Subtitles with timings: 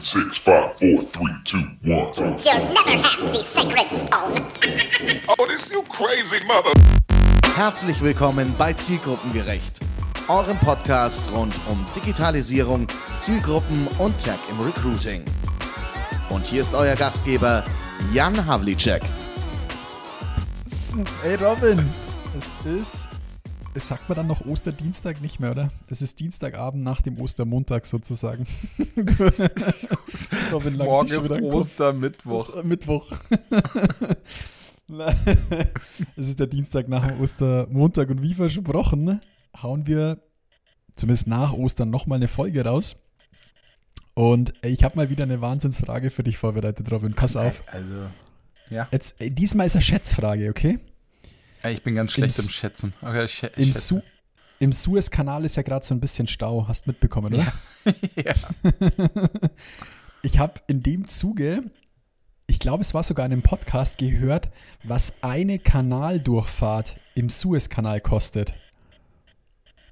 [0.00, 2.12] Seven, six, five, four, three, two, one.
[2.16, 4.46] You'll never have the sacred stone.
[5.28, 6.72] Oh, this you crazy mother.
[7.54, 9.80] Herzlich willkommen bei Zielgruppengerecht,
[10.28, 12.86] eurem Podcast rund um Digitalisierung,
[13.18, 15.22] Zielgruppen und Tech im Recruiting.
[16.30, 17.64] Und hier ist euer Gastgeber
[18.12, 19.02] Jan Havlicek.
[21.24, 21.88] Ey Robin,
[22.64, 23.08] es ist,
[23.74, 25.68] es sagt man dann noch Osterdienstag nicht mehr, oder?
[25.88, 28.46] Es ist Dienstagabend nach dem Ostermontag sozusagen.
[30.52, 32.64] Robin Morgen ist Ostermittwoch.
[32.64, 33.12] Mittwoch.
[36.16, 39.20] es ist der Dienstag nach dem Ostermontag und wie versprochen
[39.62, 40.20] hauen wir
[40.96, 42.96] zumindest nach Ostern nochmal eine Folge raus.
[44.14, 47.14] Und ich habe mal wieder eine Wahnsinnsfrage für dich vorbereitet, Robin.
[47.14, 47.62] Pass auf.
[47.68, 47.94] Also,
[48.68, 48.88] ja.
[48.90, 50.78] Jetzt, diesmal ist eine Schätzfrage, okay?
[51.62, 52.94] Ich bin ganz schlecht Im, im Schätzen.
[53.02, 54.00] Okay, ich, ich Im, Su
[54.58, 57.52] Im Suezkanal ist ja gerade so ein bisschen Stau, hast mitbekommen, oder?
[57.84, 57.92] Ja.
[58.24, 58.34] ja.
[60.22, 61.64] ich habe in dem Zuge,
[62.46, 64.50] ich glaube, es war sogar in einem Podcast gehört,
[64.82, 68.54] was eine Kanaldurchfahrt im Suezkanal kostet.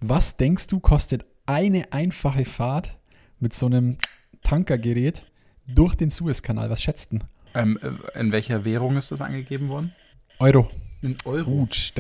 [0.01, 2.97] Was denkst du, kostet eine einfache Fahrt
[3.41, 3.97] mit so einem
[4.43, 5.25] Tankergerät
[5.67, 6.71] durch den Suezkanal?
[6.71, 7.19] Was schätzt du?
[7.55, 9.95] Ähm, äh, in welcher Währung ist das angegeben worden?
[10.39, 10.71] Euro.
[11.01, 11.51] In Euro?
[11.51, 11.93] Gut,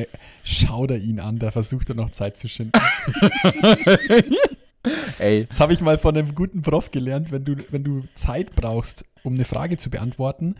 [0.42, 2.72] schau da ihn an, da versucht er noch Zeit zu schinden.
[5.18, 5.46] Ey.
[5.46, 9.04] Das habe ich mal von einem guten Prof gelernt, wenn du, wenn du Zeit brauchst,
[9.22, 10.56] um eine Frage zu beantworten,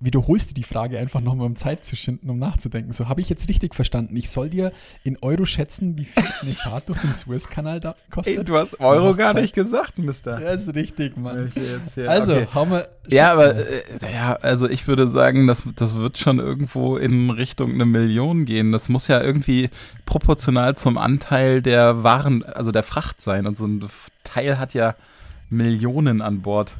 [0.00, 2.92] wiederholst du die Frage einfach nochmal, um Zeit zu schinden, um nachzudenken.
[2.92, 4.16] So habe ich jetzt richtig verstanden.
[4.16, 4.72] Ich soll dir
[5.04, 8.38] in Euro schätzen, wie viel eine Fahrt durch den Suezkanal da kostet.
[8.38, 9.42] Ey, du hast Euro hast gar Zeit.
[9.42, 10.40] nicht gesagt, Mister.
[10.40, 11.52] Ja, ist richtig, Mann.
[12.06, 12.48] Also, okay.
[12.54, 12.88] hau mal.
[13.08, 17.74] Ja, aber äh, ja, also ich würde sagen, das, das wird schon irgendwo in Richtung
[17.74, 18.72] eine Million gehen.
[18.72, 19.68] Das muss ja irgendwie
[20.06, 23.46] proportional zum Anteil der Waren, also der Fracht sein.
[23.46, 23.84] Und so ein
[24.24, 24.94] Teil hat ja
[25.50, 26.74] Millionen an Bord.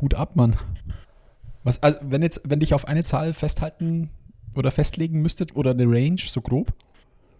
[0.00, 0.56] Hut ab, Mann.
[1.66, 4.10] Was, also wenn jetzt, wenn dich auf eine Zahl festhalten
[4.54, 6.72] oder festlegen müsstet oder eine Range, so grob?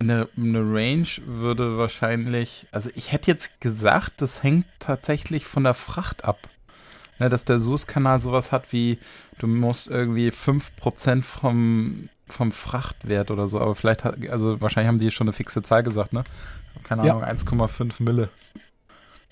[0.00, 5.75] Eine, eine Range würde wahrscheinlich, also ich hätte jetzt gesagt, das hängt tatsächlich von der
[5.75, 6.48] Fracht ab.
[7.20, 8.98] Ne, dass der Suezkanal sowas hat wie,
[9.38, 14.98] du musst irgendwie 5% vom, vom Frachtwert oder so, aber vielleicht, hat, also wahrscheinlich haben
[14.98, 16.25] die schon eine fixe Zahl gesagt, ne?
[16.82, 17.28] Keine Ahnung, ja.
[17.28, 18.28] 1,5 Mille.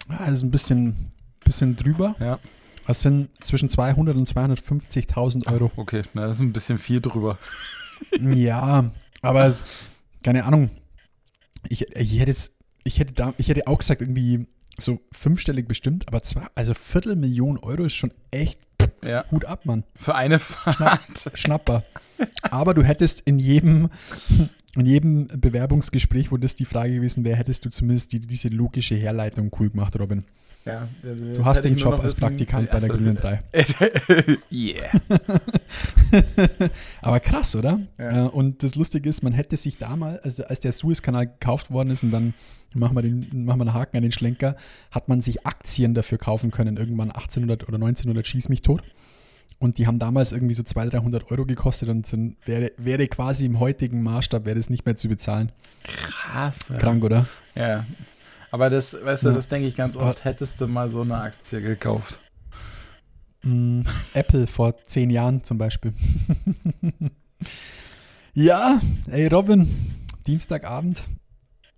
[0.09, 1.11] Also ein bisschen,
[1.45, 2.15] bisschen drüber.
[2.21, 2.39] Ja.
[2.87, 5.71] Das sind zwischen 200 und 250.000 Euro.
[5.75, 7.39] Ach, okay, na, das ist ein bisschen viel drüber.
[8.21, 8.91] ja,
[9.23, 9.65] aber es,
[10.23, 10.71] keine Ahnung.
[11.69, 12.53] Ich, ich hätte jetzt,
[12.85, 14.47] ich hätte da, ich hätte auch gesagt, irgendwie
[14.79, 18.59] so fünfstellig bestimmt, aber zwar, also Viertelmillion Euro ist schon echt
[19.03, 19.23] ja.
[19.23, 19.85] gut ab, Mann.
[19.97, 21.31] Für eine Fahrt.
[21.35, 21.85] Schnapp, Schnapper.
[22.43, 23.91] Aber du hättest in jedem,
[24.77, 28.95] in jedem Bewerbungsgespräch, wo das die Frage gewesen wäre, hättest du zumindest die, diese logische
[28.95, 30.25] Herleitung cool gemacht, Robin.
[30.65, 33.41] Ja, du hast den Job als Praktikant bei der Grünen 3.
[34.51, 34.91] yeah.
[37.03, 37.81] Aber krass, oder?
[37.99, 38.27] Ja.
[38.27, 41.91] Äh, und das Lustige ist, man hätte sich damals, also als der Suezkanal gekauft worden
[41.91, 42.33] ist und dann
[42.75, 44.57] machen wir, den, machen wir einen Haken an den Schlenker,
[44.91, 48.83] hat man sich Aktien dafür kaufen können, irgendwann 1800 oder 1900 schieß mich tot.
[49.59, 53.45] Und die haben damals irgendwie so 200, 300 Euro gekostet und sind, wäre, wäre quasi
[53.47, 55.53] im heutigen Maßstab, wäre das nicht mehr zu bezahlen.
[55.85, 56.73] Krass.
[56.79, 57.27] Krank, oder?
[57.55, 57.85] Ja,
[58.55, 59.35] aber das, weißt du, ja.
[59.35, 62.21] das denke ich ganz oft, hättest du mal so eine Aktie gekauft.
[63.43, 63.81] Mm,
[64.13, 65.93] Apple vor zehn Jahren zum Beispiel.
[68.33, 69.69] ja, ey Robin,
[70.29, 71.03] Dienstagabend.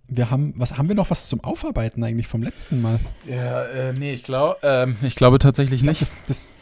[0.07, 2.99] Wir haben, was haben wir noch was zum Aufarbeiten eigentlich vom letzten Mal?
[3.25, 5.99] Ja, äh, nee, ich glaube, ähm, ich glaube tatsächlich nicht.
[5.99, 6.53] Das, das,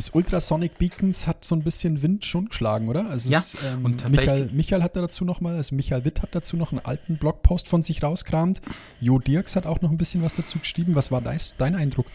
[0.00, 3.10] das Ultrasonic Beacons hat so ein bisschen Wind schon geschlagen, oder?
[3.10, 4.32] Also ja, es, ähm, und tatsächlich.
[4.32, 7.68] Michael, Michael hat da dazu nochmal, also Michael Witt hat dazu noch einen alten Blogpost
[7.68, 8.62] von sich rauskramt.
[8.98, 10.94] Jo Dirks hat auch noch ein bisschen was dazu geschrieben.
[10.94, 12.06] Was war dein, dein Eindruck?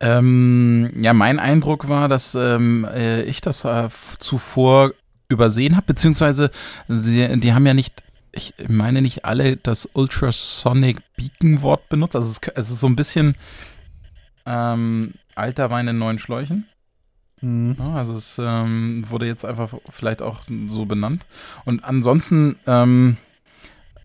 [0.00, 3.88] Ähm, ja, mein Eindruck war, dass ähm, äh, ich das äh,
[4.18, 4.92] zuvor
[5.28, 6.50] übersehen habe, beziehungsweise
[6.88, 12.16] sie, die haben ja nicht ich meine nicht alle das Ultrasonic Beacon Wort benutzt.
[12.16, 13.36] Also es, es ist so ein bisschen
[14.44, 16.66] ähm, alter Wein in neuen Schläuchen.
[17.44, 17.76] Mhm.
[17.78, 21.26] Ja, also es ähm, wurde jetzt einfach vielleicht auch so benannt.
[21.66, 23.18] Und ansonsten ähm,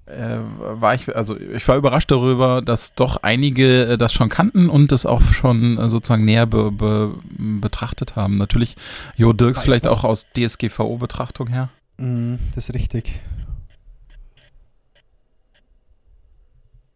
[0.05, 4.69] äh, war ich, also ich war überrascht darüber, dass doch einige äh, das schon kannten
[4.69, 8.35] und das auch schon äh, sozusagen näher be, be, betrachtet haben.
[8.35, 8.75] Natürlich
[9.15, 11.69] Jo Dirks vielleicht auch aus DSGVO-Betrachtung her.
[11.97, 13.21] Mhm, das ist richtig.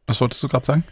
[0.08, 0.84] Was wolltest du gerade sagen?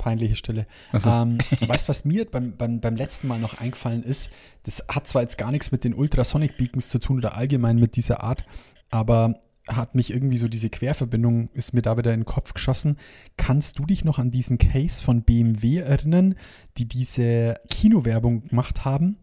[0.00, 0.66] Peinliche Stelle.
[0.92, 1.10] So.
[1.10, 4.30] Ähm, weißt du, was mir beim, beim, beim letzten Mal noch eingefallen ist?
[4.64, 7.96] Das hat zwar jetzt gar nichts mit den Ultrasonic Beacons zu tun oder allgemein mit
[7.96, 8.44] dieser Art,
[8.90, 9.40] aber
[9.76, 12.96] hat mich irgendwie so diese Querverbindung, ist mir da wieder in den Kopf geschossen.
[13.36, 16.34] Kannst du dich noch an diesen Case von BMW erinnern,
[16.78, 19.16] die diese Kinowerbung gemacht haben?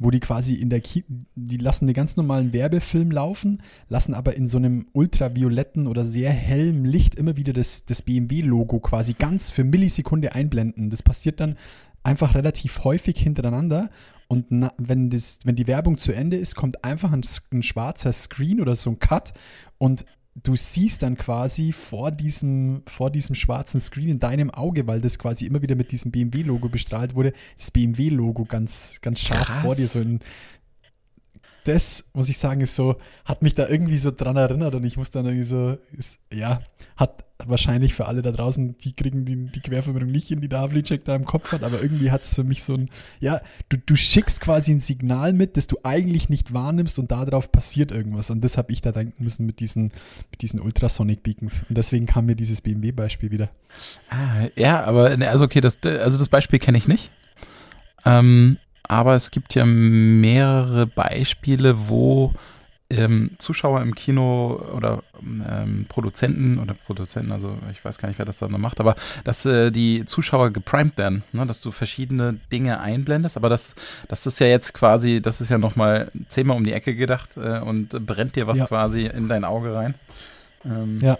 [0.00, 1.04] wo die quasi in der, Ki
[1.36, 6.30] die lassen den ganz normalen Werbefilm laufen, lassen aber in so einem ultravioletten oder sehr
[6.30, 10.88] hellem Licht immer wieder das, das BMW-Logo quasi ganz für Millisekunde einblenden.
[10.88, 11.56] Das passiert dann
[12.02, 13.90] einfach relativ häufig hintereinander
[14.28, 18.12] und na, wenn, das, wenn die Werbung zu Ende ist, kommt einfach ein, ein schwarzer
[18.12, 19.32] Screen oder so ein Cut
[19.78, 20.04] und
[20.34, 25.18] du siehst dann quasi vor diesem, vor diesem schwarzen Screen in deinem Auge, weil das
[25.18, 29.62] quasi immer wieder mit diesem BMW-Logo bestrahlt wurde, das BMW-Logo ganz, ganz scharf Krass.
[29.62, 30.20] vor dir so in,
[31.70, 34.96] das, muss ich sagen, ist so, hat mich da irgendwie so dran erinnert und ich
[34.96, 36.62] muss dann irgendwie so, ist, ja,
[36.96, 41.04] hat wahrscheinlich für alle da draußen, die kriegen die, die Querverbindung nicht in die Havlicek
[41.04, 42.90] da im Kopf hat, aber irgendwie hat es für mich so ein,
[43.20, 47.52] ja, du, du schickst quasi ein Signal mit, das du eigentlich nicht wahrnimmst und darauf
[47.52, 49.92] passiert irgendwas und das habe ich da denken müssen mit diesen,
[50.32, 53.50] mit diesen Ultrasonic Beacons und deswegen kam mir dieses BMW-Beispiel wieder.
[54.10, 57.12] Ah, ja, aber, ne, also okay, das, also das Beispiel kenne ich nicht.
[58.04, 58.58] Ähm,
[58.88, 62.32] aber es gibt ja mehrere Beispiele, wo
[62.90, 68.26] ähm, Zuschauer im Kino oder ähm, Produzenten oder Produzenten, also ich weiß gar nicht, wer
[68.26, 71.46] das dann macht, aber dass äh, die Zuschauer geprimed werden, ne?
[71.46, 73.76] dass du verschiedene Dinge einblendest, aber das,
[74.08, 77.60] das ist ja jetzt quasi, das ist ja nochmal zehnmal um die Ecke gedacht äh,
[77.60, 78.66] und brennt dir was ja.
[78.66, 79.94] quasi in dein Auge rein.
[80.64, 81.16] Ähm, ja.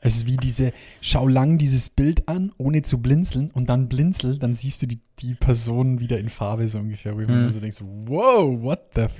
[0.00, 4.38] Es ist wie diese, schau lang dieses Bild an, ohne zu blinzeln und dann blinzel,
[4.38, 7.50] dann siehst du die, die Person wieder in Farbe so ungefähr, wo hm.
[7.50, 9.14] so denkst, wow, what the f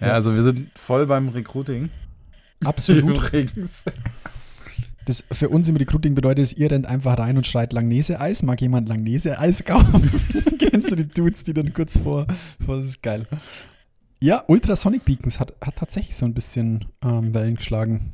[0.00, 1.90] ja, ja, also wir sind voll beim Recruiting.
[2.64, 3.16] Absolut.
[3.16, 3.82] Übrigens.
[5.04, 8.42] Das für uns im Recruiting bedeutet es, ihr rennt einfach rein und schreit Langnese-Eis.
[8.42, 10.10] Mag jemand Langnese-Eis kaufen?
[10.58, 12.26] Kennst du die Dudes, die dann kurz vor,
[12.64, 13.26] vor das ist geil.
[14.22, 18.12] Ja, Ultrasonic Beacons hat, hat tatsächlich so ein bisschen ähm, Wellen geschlagen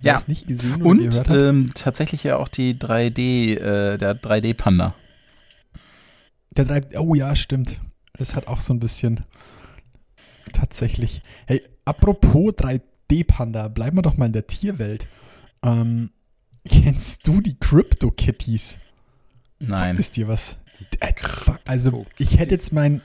[0.00, 0.20] ja.
[0.26, 1.36] nicht gesehen oder Und gehört hat.
[1.36, 4.94] Ähm, tatsächlich ja auch die 3D, äh, der 3D-Panda.
[6.56, 7.78] Der 3 oh ja, stimmt.
[8.14, 9.24] Das hat auch so ein bisschen
[10.52, 11.22] tatsächlich.
[11.46, 15.06] Hey, apropos 3D-Panda, bleiben wir doch mal in der Tierwelt.
[15.62, 16.10] Ähm,
[16.68, 18.78] kennst du die Crypto-Kitties?
[19.58, 19.70] Nein.
[19.70, 20.56] Sagt es dir was?
[21.00, 21.12] Äh,
[21.64, 23.00] also, ich hätte jetzt mein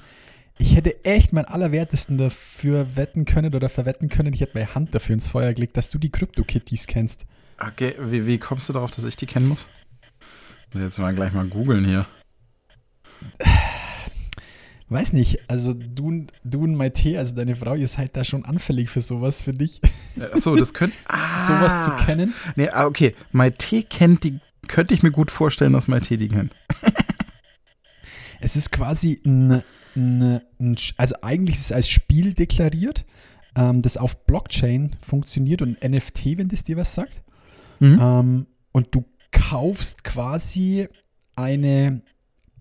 [0.61, 4.31] ich hätte echt mein Allerwertesten dafür wetten können oder verwetten können.
[4.33, 7.25] Ich hätte meine Hand dafür ins Feuer gelegt, dass du die Crypto-Kitties kennst.
[7.57, 9.67] Okay, wie, wie kommst du darauf, dass ich die kennen muss?
[10.73, 12.05] jetzt mal gleich mal googeln hier.
[14.89, 18.89] Weiß nicht, also du, du und Maite, also deine Frau, ihr seid da schon anfällig
[18.89, 19.81] für sowas, finde ich.
[20.33, 20.95] Achso, das könnte.
[21.07, 22.33] Ah, sowas zu kennen.
[22.55, 23.15] Nee, ah, okay.
[23.31, 26.53] Maite kennt die, könnte ich mir gut vorstellen, dass Maite die kennt.
[28.41, 29.63] es ist quasi ein
[29.95, 33.05] ein, ein, also eigentlich ist es als Spiel deklariert,
[33.55, 37.21] ähm, das auf Blockchain funktioniert und NFT, wenn das dir was sagt.
[37.79, 37.99] Mhm.
[37.99, 40.88] Ähm, und du kaufst quasi
[41.35, 42.01] eine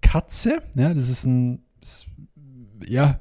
[0.00, 1.62] Katze, ja, das ist ein,
[2.86, 3.20] ja,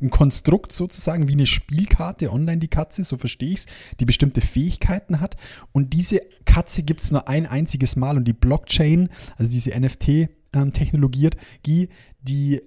[0.00, 3.66] ein Konstrukt sozusagen, wie eine Spielkarte online, die Katze, so verstehe ich es,
[3.98, 5.36] die bestimmte Fähigkeiten hat.
[5.72, 11.30] Und diese Katze gibt es nur ein einziges Mal und die Blockchain, also diese NFT-Technologie,
[11.66, 11.88] ähm,
[12.22, 12.62] die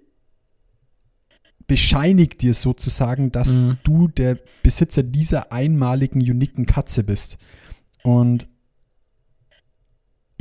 [1.67, 3.77] bescheinigt dir sozusagen, dass mhm.
[3.83, 7.37] du der Besitzer dieser einmaligen, uniken Katze bist.
[8.03, 8.47] Und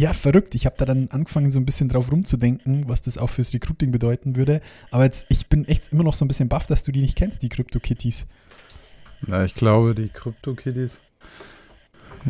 [0.01, 0.55] ja, verrückt.
[0.55, 3.93] Ich habe da dann angefangen, so ein bisschen drauf rumzudenken, was das auch fürs Recruiting
[3.93, 4.63] bedeuten würde.
[4.91, 7.17] Aber jetzt, ich bin echt immer noch so ein bisschen baff, dass du die nicht
[7.17, 8.27] kennst, die Crypto-Kitties.
[9.27, 11.01] Na, ich glaube, die Crypto-Kitties.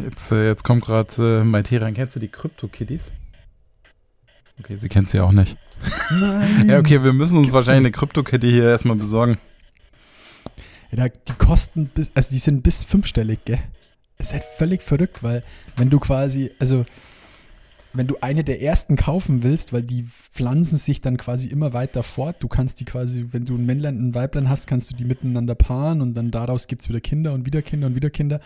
[0.04, 1.94] Jetzt, äh, jetzt kommt gerade äh, Maite rein.
[1.94, 3.12] Kennst du die Crypto-Kitties?
[4.60, 5.56] Okay, sie kennt sie auch nicht.
[6.10, 6.68] Nein.
[6.68, 9.38] ja, okay, wir müssen uns Gibt's wahrscheinlich eine Kryptokette hier erstmal besorgen.
[10.92, 13.60] Ja, die kosten bis, also die sind bis fünfstellig, gell?
[14.18, 15.42] Das ist halt völlig verrückt, weil
[15.76, 16.84] wenn du quasi, also
[17.92, 22.02] wenn du eine der ersten kaufen willst, weil die pflanzen sich dann quasi immer weiter
[22.02, 22.36] fort.
[22.40, 25.04] Du kannst die quasi, wenn du ein Männlein und ein Weiblein hast, kannst du die
[25.04, 28.40] miteinander paaren und dann daraus gibt es wieder Kinder und wieder Kinder und wieder Kinder.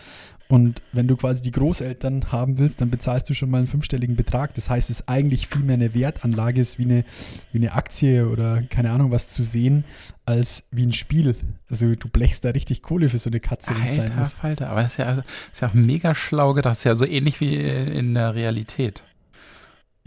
[0.47, 4.15] Und wenn du quasi die Großeltern haben willst, dann bezahlst du schon mal einen fünfstelligen
[4.15, 4.53] Betrag.
[4.53, 7.03] Das heißt, es ist eigentlich viel mehr eine Wertanlage, ist wie eine,
[7.51, 9.85] wie eine Aktie oder keine Ahnung was zu sehen,
[10.25, 11.35] als wie ein Spiel.
[11.69, 13.73] Also du blechst da richtig Kohle für so eine Katze.
[13.75, 16.73] Alter Falter, aber das ist ja, das ist ja auch mega schlau gedacht.
[16.73, 19.03] Das ist ja so ähnlich wie in der Realität.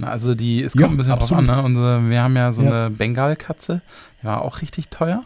[0.01, 1.47] Also die, es kommt ja, ein bisschen absolut.
[1.47, 1.65] drauf an, ne?
[1.65, 2.87] Unsere, wir haben ja so ja.
[2.87, 3.83] eine Bengalkatze,
[4.21, 5.25] die war auch richtig teuer.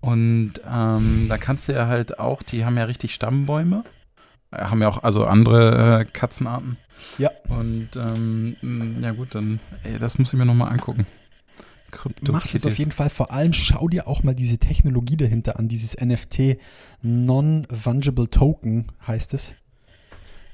[0.00, 3.84] Und ähm, da kannst du ja halt auch, die haben ja richtig Stammbäume.
[4.52, 6.76] Äh, haben ja auch also andere äh, Katzenarten.
[7.18, 7.30] Ja.
[7.48, 8.56] Und ähm,
[9.00, 11.06] ja gut, dann, ey, das muss ich mir nochmal angucken.
[12.30, 13.08] Mach das auf jeden Fall.
[13.08, 16.58] Vor allem schau dir auch mal diese Technologie dahinter an, dieses NFT
[17.02, 19.54] Non-Fungible Token heißt es.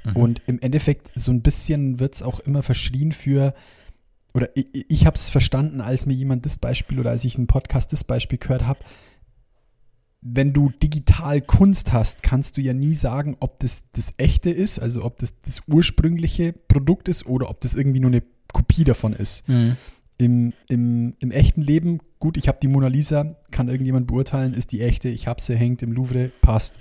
[0.04, 0.16] Mhm.
[0.16, 3.54] Und im Endeffekt so ein bisschen wird es auch immer verschrien für,
[4.32, 7.46] oder ich, ich habe es verstanden, als mir jemand das Beispiel oder als ich einen
[7.46, 8.80] Podcast das Beispiel gehört habe,
[10.26, 14.78] wenn du digital Kunst hast, kannst du ja nie sagen, ob das das echte ist,
[14.78, 19.12] also ob das das ursprüngliche Produkt ist oder ob das irgendwie nur eine Kopie davon
[19.12, 19.46] ist.
[19.49, 19.76] Mhm.
[20.16, 24.73] Im, im, Im echten Leben, gut, ich habe die Mona Lisa, kann irgendjemand beurteilen, ist
[24.73, 26.78] die echte, ich habe sie, hängt im Louvre, passt.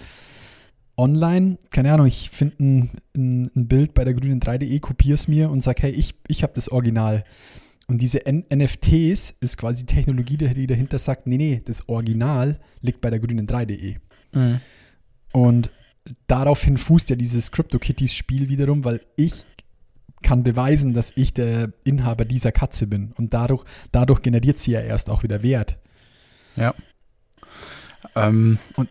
[0.98, 5.28] Online, keine Ahnung, ich finde ein, ein, ein, Bild bei der grünen 3DE, kopiere es
[5.28, 7.24] mir und sage, hey, ich, ich habe das Original.
[7.88, 12.60] Und diese N NFTs ist quasi die Technologie, die dahinter sagt, nee, nee, das Original
[12.82, 13.96] liegt bei der grünen 3.de.
[14.34, 14.62] Mhm.
[15.34, 15.72] Und
[16.28, 19.46] daraufhin fußt ja dieses CryptoKitties-Spiel wiederum, weil ich
[20.22, 23.12] kann beweisen, dass ich der Inhaber dieser Katze bin.
[23.18, 25.78] Und dadurch, dadurch generiert sie ja erst auch wieder Wert.
[26.56, 26.74] Ja.
[28.16, 28.90] Ähm, und,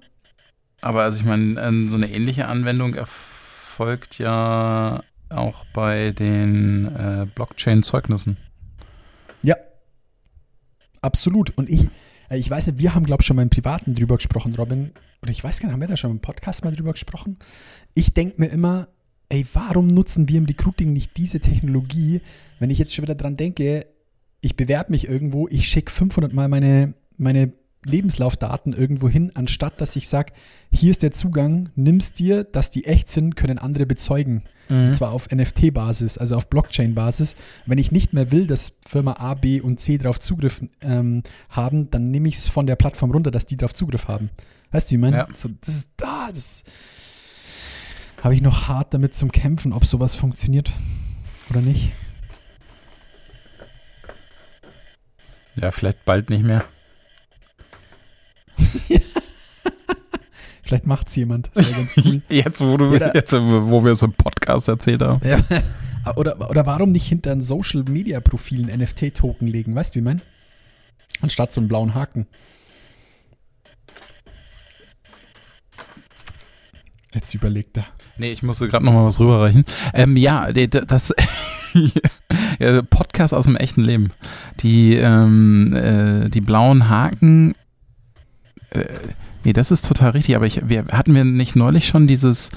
[0.83, 7.27] aber also ich meine, ähm, so eine ähnliche Anwendung erfolgt ja auch bei den äh,
[7.35, 8.37] Blockchain-Zeugnissen.
[9.43, 9.57] Ja.
[11.01, 11.57] Absolut.
[11.57, 11.89] Und ich,
[12.29, 14.93] äh, ich weiß nicht, wir haben, glaube ich, schon mal im Privaten drüber gesprochen, Robin.
[15.23, 17.39] Oder ich weiß gar nicht, haben wir da schon im Podcast mal drüber gesprochen?
[17.95, 18.89] Ich denke mir immer,
[19.29, 22.21] ey, warum nutzen wir im Recruiting nicht diese Technologie,
[22.59, 23.87] wenn ich jetzt schon wieder dran denke,
[24.41, 27.53] ich bewerbe mich irgendwo, ich schicke 500 Mal meine, meine
[27.85, 30.33] Lebenslaufdaten irgendwo hin, anstatt dass ich sage,
[30.73, 34.45] hier ist der Zugang, nimmst dir, dass die echt sind, können andere bezeugen.
[34.69, 34.85] Mhm.
[34.85, 37.37] Und zwar auf NFT-Basis, also auf Blockchain-Basis.
[37.67, 41.91] Wenn ich nicht mehr will, dass Firma A, B und C darauf Zugriff ähm, haben,
[41.91, 44.31] dann nehme ich es von der Plattform runter, dass die darauf Zugriff haben.
[44.71, 45.17] Weißt du, wie ich meine?
[45.17, 45.29] Ja.
[45.35, 46.65] So, das ist da, das
[48.23, 50.71] habe ich noch hart damit zum Kämpfen, ob sowas funktioniert
[51.51, 51.93] oder nicht.
[55.61, 56.65] Ja, vielleicht bald nicht mehr.
[60.63, 61.51] Vielleicht macht es jemand.
[61.55, 62.23] Cool.
[62.31, 65.21] jetzt, wo, du, oder, jetzt, wo wir es im Podcast erzählt haben.
[65.27, 65.39] Ja.
[66.17, 69.77] Oder, oder warum nicht hinter ein Social Media Profilen NFT-Token legen?
[69.77, 70.21] Weißt du, wie ich meine?
[71.21, 72.27] Anstatt so einen blauen Haken.
[77.15, 77.85] Jetzt überlegt er.
[78.17, 79.65] Nee, ich musste gerade noch mal was rüberreichen.
[79.95, 81.15] Ähm, ja, das
[82.91, 84.13] Podcast aus dem echten Leben.
[84.59, 87.55] Die, ähm, äh, die blauen Haken
[88.73, 88.87] äh,
[89.45, 92.51] nee, das ist total richtig, aber ich, wir, hatten wir nicht neulich schon dieses,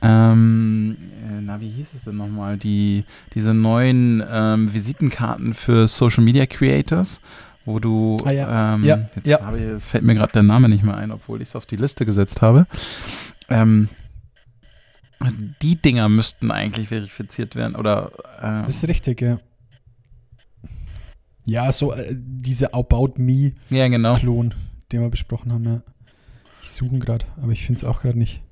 [0.00, 3.04] ähm, äh, na, wie hieß es denn nochmal, die,
[3.34, 7.20] diese neuen ähm, Visitenkarten für Social Media Creators,
[7.64, 8.74] wo du, ah, ja.
[8.74, 9.52] Ähm, ja, jetzt, ja.
[9.54, 11.76] Ich, jetzt fällt mir gerade der Name nicht mehr ein, obwohl ich es auf die
[11.76, 12.66] Liste gesetzt habe.
[13.48, 13.88] Ähm,
[15.62, 18.12] die Dinger müssten eigentlich verifiziert werden, oder?
[18.40, 19.40] Äh, das ist richtig, ja.
[21.44, 24.16] Ja, so äh, diese About Me ja, genau.
[24.16, 24.52] Klon
[24.92, 25.82] den wir besprochen haben, ja.
[26.62, 28.42] Ich suche gerade, aber ich finde es auch gerade nicht.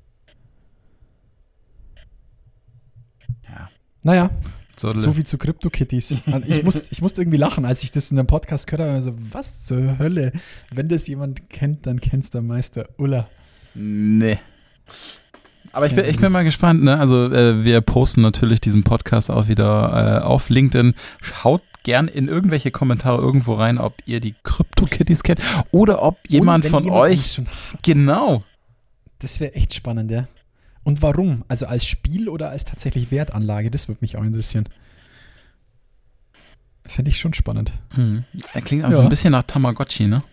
[3.49, 3.69] Ja.
[4.03, 4.29] Naja,
[4.75, 6.15] so, so viel zu Crypto-Kitties.
[6.47, 8.95] Ich musste, ich musste irgendwie lachen, als ich das in einem Podcast gehört habe.
[8.95, 10.33] Also, was zur Hölle?
[10.73, 13.27] Wenn das jemand kennt, dann kennst du Meister Ulla.
[13.73, 14.37] Nee.
[15.71, 16.97] Aber ich bin, ich bin mal gespannt, ne?
[16.97, 20.93] Also äh, wir posten natürlich diesen Podcast auch wieder äh, auf LinkedIn.
[21.21, 25.39] Schaut gern in irgendwelche Kommentare irgendwo rein, ob ihr die Crypto-Kitties kennt
[25.71, 27.41] oder ob jemand von jemand euch.
[27.83, 28.43] Genau.
[29.19, 30.27] Das wäre echt spannend, ja.
[30.83, 31.45] Und warum?
[31.47, 33.71] Also als Spiel oder als tatsächlich Wertanlage?
[33.71, 34.67] Das würde mich auch interessieren.
[36.85, 37.71] Fände ich schon spannend.
[37.93, 38.25] Hm.
[38.53, 38.97] Er klingt auch ja.
[38.97, 40.23] so ein bisschen nach Tamagotchi, ne?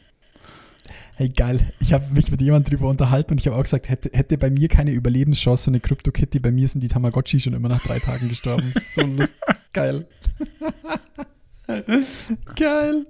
[1.15, 1.73] Hey, geil.
[1.81, 4.51] Ich habe mich mit jemandem drüber unterhalten und ich habe auch gesagt, hätte, hätte bei
[4.51, 7.99] mir keine Überlebenschance so eine Crypto-Kitty, bei mir sind die Tamagotchi schon immer nach drei
[7.99, 8.73] Tagen gestorben.
[8.95, 9.35] So lust
[9.73, 10.07] geil.
[12.57, 13.07] Geil.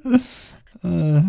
[0.85, 1.23] Äh,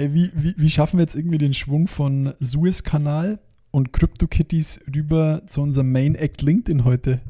[0.00, 3.38] ey, wie, wie, wie schaffen wir jetzt irgendwie den Schwung von Suez-Kanal
[3.70, 7.20] und CryptoKitties rüber zu unserem Main Act LinkedIn heute?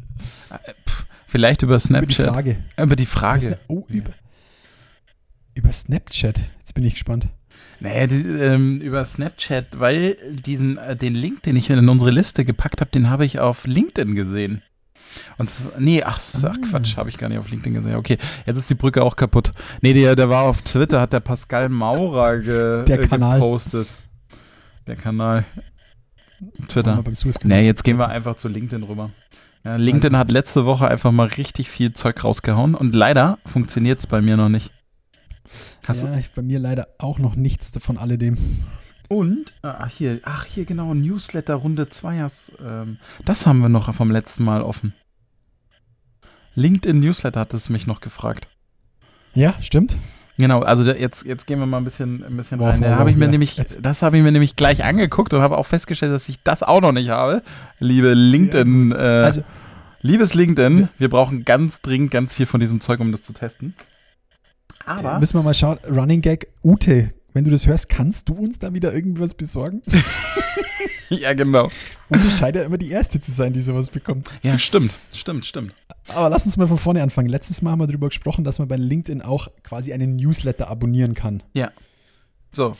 [0.50, 0.73] Äh,
[1.26, 2.18] vielleicht über Snapchat.
[2.18, 2.64] Über die Frage.
[2.80, 3.59] Über die Frage.
[3.68, 4.11] Oh, über,
[5.54, 6.40] über Snapchat.
[6.59, 7.28] Jetzt bin ich gespannt.
[7.80, 12.45] Naja, die, ähm, über Snapchat, weil diesen, äh, den Link, den ich in unsere Liste
[12.45, 14.62] gepackt habe, den habe ich auf LinkedIn gesehen.
[15.37, 16.52] Und zwar, nee, ach, ach ah.
[16.70, 17.96] Quatsch, habe ich gar nicht auf LinkedIn gesehen.
[17.96, 19.52] Okay, jetzt ist die Brücke auch kaputt.
[19.80, 23.38] Nee, der, der war auf Twitter, hat der Pascal Maurer ge, der äh, Kanal.
[23.38, 23.88] gepostet.
[24.87, 25.44] Der Kanal.
[26.68, 27.02] Twitter.
[27.44, 29.10] Nee, jetzt gehen wir einfach zu LinkedIn rüber.
[29.64, 30.20] Ja, LinkedIn also.
[30.20, 34.37] hat letzte Woche einfach mal richtig viel Zeug rausgehauen und leider funktioniert es bei mir
[34.37, 34.72] noch nicht.
[35.87, 38.37] Hast ja, ich, bei mir leider auch noch nichts von alledem.
[39.08, 42.26] Und, ach hier, ach hier genau, Newsletter Runde 2.
[42.62, 44.92] Ähm, das haben wir noch vom letzten Mal offen.
[46.58, 48.48] LinkedIn Newsletter hat es mich noch gefragt.
[49.34, 49.96] Ja, stimmt.
[50.38, 52.80] Genau, also jetzt, jetzt gehen wir mal ein bisschen, ein bisschen Wow, rein.
[52.82, 53.30] wow, wow, ich mir ja.
[53.30, 56.40] nämlich, Jetzt- das habe ich mir nämlich gleich angeguckt und habe auch festgestellt, dass ich
[56.42, 57.42] das auch noch nicht habe.
[57.78, 59.42] Liebe LinkedIn, äh, Also,
[60.00, 63.74] liebes LinkedIn, wir brauchen ganz dringend ganz viel von diesem Zeug, um das zu testen.
[64.86, 65.78] Aber müssen wir mal schauen.
[65.88, 69.82] Running Gag, Ute, wenn du das hörst, kannst du uns da wieder irgendwas besorgen?
[71.10, 71.70] ja, genau.
[72.10, 74.30] Ute scheint ja immer die Erste zu sein, die sowas bekommt.
[74.42, 75.72] Ja, stimmt, stimmt, stimmt.
[76.14, 77.28] Aber lass uns mal von vorne anfangen.
[77.28, 81.14] Letztes Mal haben wir darüber gesprochen, dass man bei LinkedIn auch quasi einen Newsletter abonnieren
[81.14, 81.42] kann.
[81.52, 81.70] Ja.
[82.52, 82.74] So.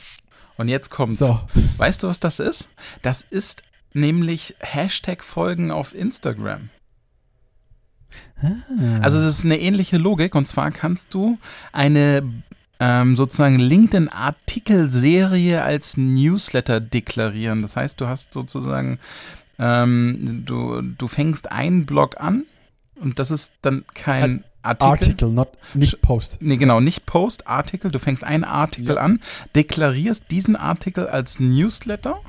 [0.57, 1.19] Und jetzt kommt's.
[1.19, 1.39] So,
[1.77, 2.69] Weißt du, was das ist?
[3.01, 6.69] Das ist nämlich Hashtag-Folgen auf Instagram.
[9.01, 11.37] Also es ist eine ähnliche Logik und zwar kannst du
[11.71, 12.23] eine
[12.79, 17.61] ähm, sozusagen LinkedIn-Artikelserie als Newsletter deklarieren.
[17.61, 18.97] Das heißt, du hast sozusagen,
[19.59, 22.45] ähm, du, du fängst einen Blog an
[23.01, 24.89] und das ist dann kein Also Artikel.
[24.89, 26.37] Artikel, not, nicht Post.
[26.41, 27.91] Nee, genau, nicht Post, Artikel.
[27.91, 29.01] Du fängst einen Artikel Ja.
[29.01, 29.21] an,
[29.55, 32.19] deklarierst diesen Artikel als Newsletter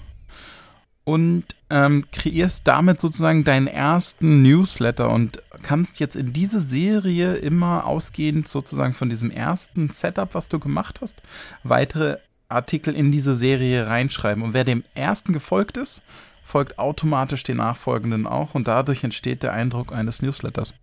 [1.05, 7.85] und ähm, kreierst damit sozusagen deinen ersten Newsletter und kannst jetzt in diese Serie immer
[7.87, 11.23] ausgehend sozusagen von diesem ersten Setup, was du gemacht hast,
[11.65, 14.43] weitere Artikel in diese Serie reinschreiben.
[14.43, 16.03] Und wer dem ersten gefolgt ist,
[16.50, 20.75] folgt automatisch den nachfolgenden auch und dadurch entsteht der Eindruck eines Newsletters.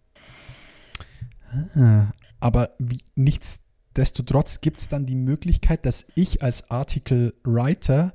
[1.76, 2.08] Ah,
[2.40, 8.14] Aber wie, nichtsdestotrotz gibt es dann die Möglichkeit, dass ich als Artikel-Writer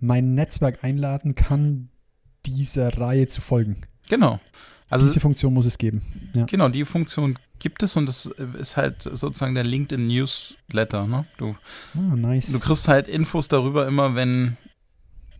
[0.00, 1.88] mein Netzwerk einladen kann,
[2.46, 3.82] dieser Reihe zu folgen.
[4.08, 4.38] Genau.
[4.90, 6.02] Also Diese Funktion muss es geben.
[6.34, 6.44] Ja.
[6.44, 8.26] Genau, die Funktion gibt es und es
[8.58, 11.06] ist halt sozusagen der LinkedIn Newsletter.
[11.06, 11.24] Ne?
[11.38, 11.56] Du,
[11.94, 12.52] Ah, nice.
[12.52, 14.56] du kriegst halt Infos darüber immer, wenn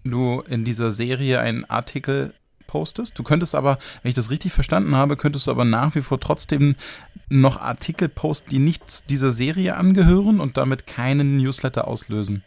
[0.04, 2.34] du in dieser Serie einen Artikel
[2.66, 3.18] postest.
[3.18, 6.18] Du könntest aber, wenn ich das richtig verstanden habe, könntest du aber nach wie vor
[6.18, 6.74] trotzdem
[7.28, 12.42] noch Artikel posten, die nicht dieser Serie angehören und damit keinen Newsletter auslösen.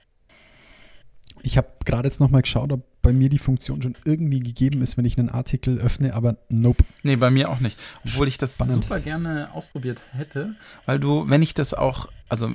[1.43, 4.97] Ich habe gerade jetzt nochmal geschaut, ob bei mir die Funktion schon irgendwie gegeben ist,
[4.97, 6.83] wenn ich einen Artikel öffne, aber nope.
[7.03, 7.79] Nee, bei mir auch nicht.
[8.03, 8.73] Obwohl ich das Spannend.
[8.83, 12.53] super gerne ausprobiert hätte, weil du, wenn ich das auch, also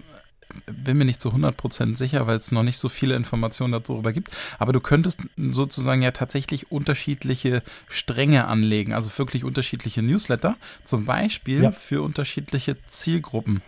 [0.67, 4.31] bin mir nicht zu 100% sicher, weil es noch nicht so viele Informationen darüber gibt,
[4.59, 11.63] aber du könntest sozusagen ja tatsächlich unterschiedliche Stränge anlegen, also wirklich unterschiedliche Newsletter, zum Beispiel
[11.63, 11.73] Ja.
[11.73, 13.63] für unterschiedliche Zielgruppen.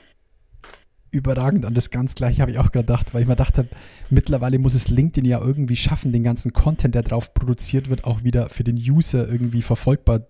[1.11, 3.69] Überragend an das ganz gleiche habe ich auch gedacht, weil ich mir dachte,
[4.11, 8.25] mittlerweile muss es LinkedIn ja irgendwie schaffen, den ganzen Content, der drauf produziert wird, auch
[8.25, 10.23] wieder für den User irgendwie verfolgbar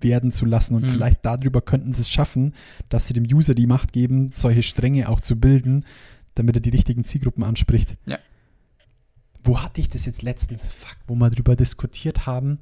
[0.00, 0.74] werden zu lassen.
[0.74, 0.90] Und Mhm.
[0.92, 2.54] vielleicht darüber könnten sie es schaffen,
[2.88, 5.84] dass sie dem User die Macht geben, solche Stränge auch zu bilden,
[6.34, 7.96] damit er die richtigen Zielgruppen anspricht.
[8.06, 8.18] Ja.
[9.42, 10.72] Wo hatte ich das jetzt letztens?
[10.72, 12.58] Fuck, wo wir darüber diskutiert haben,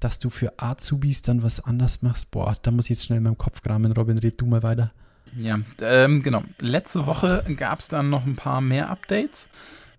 [0.00, 2.30] dass du für Azubis dann was anders machst.
[2.30, 3.92] Boah, da muss ich jetzt schnell in meinem Kopf kramen.
[3.92, 4.92] Robin, red du mal weiter.
[5.38, 6.42] Ja, ähm, genau.
[6.60, 9.48] Letzte Woche gab es dann noch ein paar mehr Updates.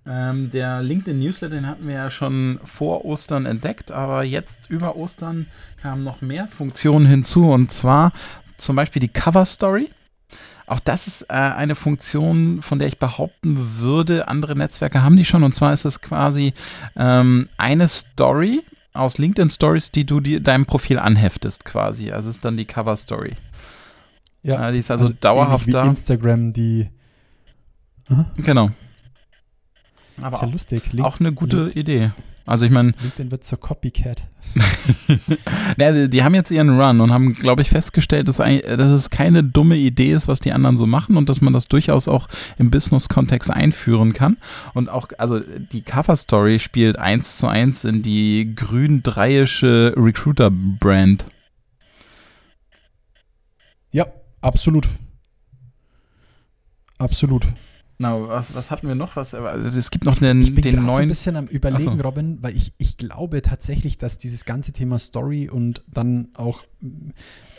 [0.06, 4.98] Ähm, der LinkedIn Newsletter, den hatten wir ja schon vor Ostern entdeckt, aber jetzt über
[4.98, 5.48] Ostern
[5.82, 8.12] kamen noch mehr Funktionen hinzu und zwar
[8.58, 9.90] zum Beispiel die Cover Story.
[10.66, 15.26] Auch das ist äh, eine Funktion, von der ich behaupten würde, andere Netzwerke haben die
[15.26, 15.44] schon.
[15.44, 16.54] Und zwar ist es quasi
[16.96, 18.62] ähm, eine Story
[18.94, 22.12] aus LinkedIn Stories, die du dir deinem Profil anheftest, quasi.
[22.12, 23.34] Also es ist dann die Cover Story.
[24.42, 25.86] Ja, die ist also, dauerhaft ähnlich wie da.
[25.86, 26.90] Instagram, die.
[28.10, 28.72] Aha, Genau.
[30.22, 30.94] Aber ist ja auch, lustig.
[30.94, 32.12] Link, auch eine gute Link- Idee.
[32.46, 34.24] Also ich meine, LinkedIn wird zur Copycat.
[35.78, 39.46] ne, die haben jetzt ihren Run und haben, glaube ich, festgestellt, dass, dass es keine
[39.46, 42.70] dumme Idee ist, was die anderen so machen und dass man das durchaus auch im
[42.70, 44.36] Business-Kontext einführen kann.
[44.74, 51.26] Und auch, also die Cover-Story spielt eins zu eins in die grün-dreiische Recruiter-Brand.
[53.92, 54.08] Ja,
[54.42, 54.90] absolut.
[56.98, 57.48] Absolut.
[57.98, 59.16] Na, was, was hatten wir noch?
[59.16, 61.10] Was, also es gibt noch den, Ich bin den gerade so ein neuen.
[61.10, 62.04] bisschen am Überlegen, so.
[62.04, 67.10] Robin, weil ich, ich glaube tatsächlich, dass dieses ganze Thema Story und dann auch mm,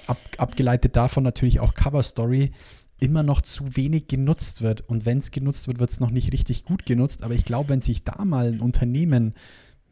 [0.07, 2.53] ab, abgeleitet davon natürlich auch Cover Story
[2.99, 4.81] immer noch zu wenig genutzt wird.
[4.89, 7.23] Und wenn es genutzt wird, wird es noch nicht richtig gut genutzt.
[7.23, 9.35] Aber ich glaube, wenn sich da mal ein Unternehmen,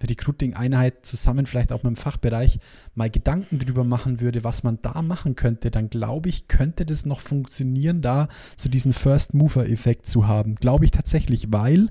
[0.08, 2.58] Recruiting-Einheit zusammen, vielleicht auch mit dem Fachbereich,
[2.94, 7.06] mal Gedanken drüber machen würde, was man da machen könnte, dann glaube ich, könnte das
[7.06, 10.56] noch funktionieren, da so diesen First-Mover-Effekt zu haben.
[10.56, 11.88] Glaube ich tatsächlich, weil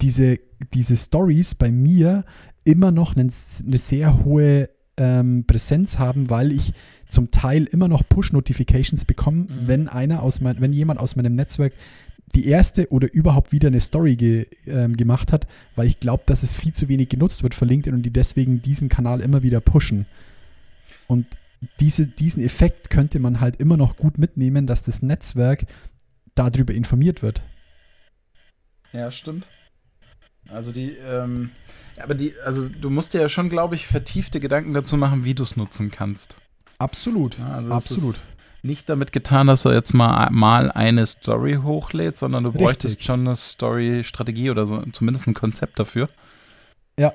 [0.00, 0.38] diese,
[0.74, 2.24] diese Stories bei mir
[2.64, 3.32] immer noch einen,
[3.66, 6.72] eine sehr hohe ähm, Präsenz haben, weil ich
[7.08, 9.48] zum Teil immer noch Push-Notifications bekomme, Mhm.
[9.66, 11.72] wenn einer aus mein, wenn jemand aus meinem Netzwerk
[12.34, 16.42] die erste oder überhaupt wieder eine Story ge, ähm, gemacht hat, weil ich glaube, dass
[16.42, 19.60] es viel zu wenig genutzt wird von LinkedIn und die deswegen diesen Kanal immer wieder
[19.60, 20.06] pushen.
[21.06, 21.26] Und
[21.80, 25.66] diese, diesen Effekt könnte man halt immer noch gut mitnehmen, dass das Netzwerk
[26.34, 27.42] darüber informiert wird.
[28.92, 29.48] Ja, stimmt.
[30.48, 31.50] Also die, ähm,
[31.98, 35.34] aber die, also du musst dir ja schon, glaube ich, vertiefte Gedanken dazu machen, wie
[35.34, 36.36] du es nutzen kannst.
[36.78, 37.38] Absolut.
[37.38, 38.16] Ja, also Absolut.
[38.16, 38.22] ist
[38.62, 42.64] Nicht damit getan, dass er jetzt mal, mal eine Story hochlädt, sondern du Richtig.
[42.64, 46.08] bräuchtest schon eine Story-Strategie oder so, zumindest ein Konzept dafür.
[46.98, 47.12] Ja.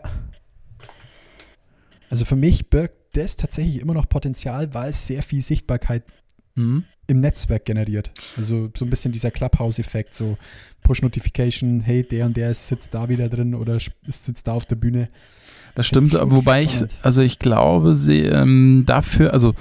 [2.10, 6.04] Also für mich birgt das tatsächlich immer noch Potenzial, weil es sehr viel Sichtbarkeit
[6.56, 6.84] Mhm.
[7.08, 8.12] im Netzwerk generiert.
[8.38, 10.38] Also so ein bisschen dieser Clubhouse-Effekt, so
[10.84, 14.76] Push-Notification, hey, der und der ist, sitzt da wieder drin oder sitzt da auf der
[14.76, 15.08] Bühne.
[15.76, 16.94] Das stimmt, ich wobei ich, spannend.
[17.02, 19.54] also ich glaube, sie, ähm, dafür, also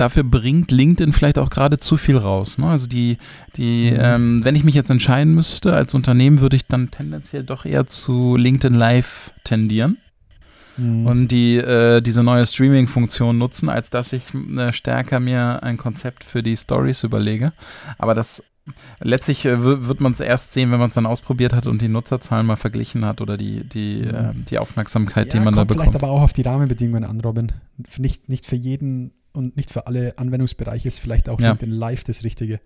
[0.00, 2.58] dafür bringt LinkedIn vielleicht auch gerade zu viel raus.
[2.58, 2.66] Ne?
[2.68, 3.18] Also die,
[3.56, 3.98] die, Mhm.
[4.00, 7.86] ähm, wenn ich mich jetzt entscheiden müsste als Unternehmen, würde ich dann tendenziell doch eher
[7.86, 9.98] zu LinkedIn Live tendieren
[10.76, 11.06] Mhm.
[11.06, 14.22] und die, äh, diese neue Streaming-Funktion nutzen, als dass ich
[14.56, 17.52] äh, stärker mir ein Konzept für die Stories überlege.
[17.98, 18.42] Aber das
[19.00, 21.88] letztlich äh, wird man es erst sehen, wenn man es dann ausprobiert hat und die
[21.88, 25.68] Nutzerzahlen mal verglichen hat oder die, die, äh, die Aufmerksamkeit, die ja, man da kommt
[25.68, 25.84] bekommt.
[25.90, 27.52] vielleicht aber auch auf die Rahmenbedingungen an, Robin.
[27.98, 31.50] Nicht, nicht für jeden und nicht für alle Anwendungsbereiche ist vielleicht auch Ja.
[31.50, 32.60] LinkedIn Live das Richtige.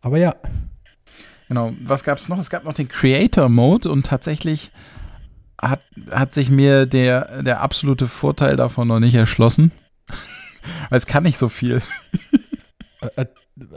[0.00, 0.34] Aber ja,
[1.50, 2.38] Genau, was gab es noch?
[2.38, 4.70] Es gab noch den Creator Mode und tatsächlich
[5.60, 9.72] hat, hat sich mir der, der absolute Vorteil davon noch nicht erschlossen.
[10.90, 11.82] Weil es kann nicht so viel.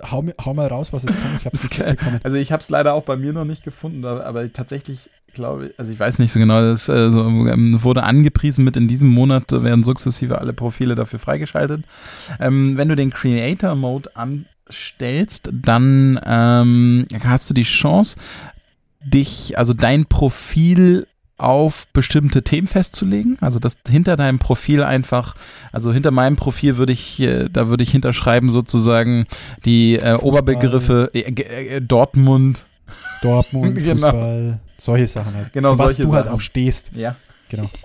[0.10, 1.36] Hau, hau mal raus, was es kann.
[1.36, 2.20] Ich Es nicht kann, mitbekommen.
[2.24, 5.80] also ich habe es leider auch bei mir noch nicht gefunden, aber, tatsächlich glaube ich,
[5.80, 9.10] also ich weiß nicht so genau, das äh, so, ähm, wurde angepriesen mit in diesem
[9.10, 11.84] Monat werden sukzessive alle Profile dafür freigeschaltet.
[12.40, 18.18] Ähm, wenn du den Creator Mode anstellst, dann ähm, hast du die Chance,
[19.04, 23.38] dich, also dein Profil auf bestimmte Themen festzulegen.
[23.41, 25.36] Also dass hinter deinem Profil einfach,
[25.72, 29.26] also hinter meinem Profil würde ich, äh, da würde ich hinterschreiben sozusagen
[29.65, 30.15] die äh.
[30.15, 32.65] Oberbegriffe äh, g- äh, Dortmund.
[33.22, 33.93] Dortmund, Genau.
[34.12, 35.54] Fußball, solche Sachen halt.
[35.54, 36.38] Genau, Für was du halt Sachen.
[36.38, 36.91] auch stehst.
[36.96, 37.15] Ja.
[37.50, 37.69] Genau.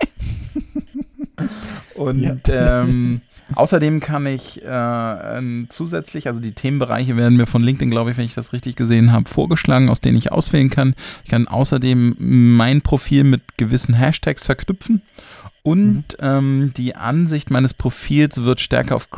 [1.95, 3.21] Und ähm,
[3.55, 8.25] außerdem kann ich äh, zusätzlich, also die Themenbereiche werden mir von LinkedIn, glaube ich, wenn
[8.25, 10.95] ich das richtig gesehen habe, vorgeschlagen, aus denen ich auswählen kann.
[11.23, 15.01] Ich kann außerdem mein Profil mit gewissen Hashtags verknüpfen.
[15.61, 19.09] Und ähm, die Ansicht meines Profils wird stärker auf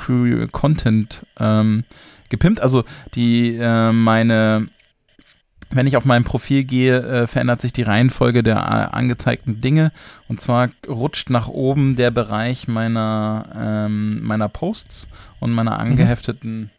[0.52, 1.84] Content ähm,
[2.30, 2.60] gepimpt.
[2.62, 4.68] Also die äh, meine
[5.72, 9.92] wenn ich auf mein Profil gehe, äh, verändert sich die Reihenfolge der äh, angezeigten Dinge.
[10.28, 13.50] Und zwar rutscht nach oben der Bereich meiner,
[13.88, 15.08] ähm, meiner Posts
[15.40, 16.70] und meiner angehefteten,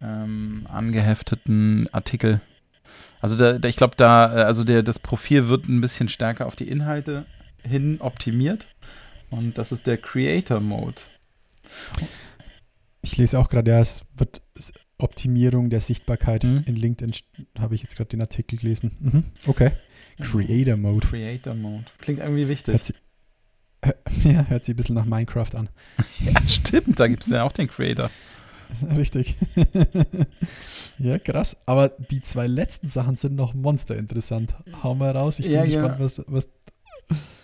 [0.00, 2.40] ähm, angehefteten Artikel.
[3.20, 6.46] Also da, da, ich glaube, da, äh, also der, das Profil wird ein bisschen stärker
[6.46, 7.24] auf die Inhalte
[7.62, 8.66] hin optimiert.
[9.30, 11.00] Und das ist der Creator Mode.
[13.00, 16.64] Ich lese auch gerade, ja, es wird es- Optimierung der Sichtbarkeit Mhm.
[16.66, 17.12] in LinkedIn,
[17.58, 18.92] habe ich jetzt gerade den Artikel gelesen.
[19.00, 19.24] Mhm.
[19.46, 19.72] Okay.
[20.20, 21.06] Creator Mode.
[21.06, 21.84] Creator Mode.
[21.98, 22.74] Klingt irgendwie wichtig.
[22.74, 22.96] Hört sich,
[24.24, 25.68] ja, hört sich ein bisschen nach Minecraft an.
[26.20, 28.10] Ja, stimmt, da gibt es ja auch den Creator.
[28.96, 29.36] Richtig.
[30.98, 31.56] ja, krass.
[31.66, 34.54] Aber die zwei letzten Sachen sind noch monster interessant.
[34.82, 35.38] Hau mal raus.
[35.40, 36.04] Ich bin Ja, gespannt, ja.
[36.04, 36.48] was, was.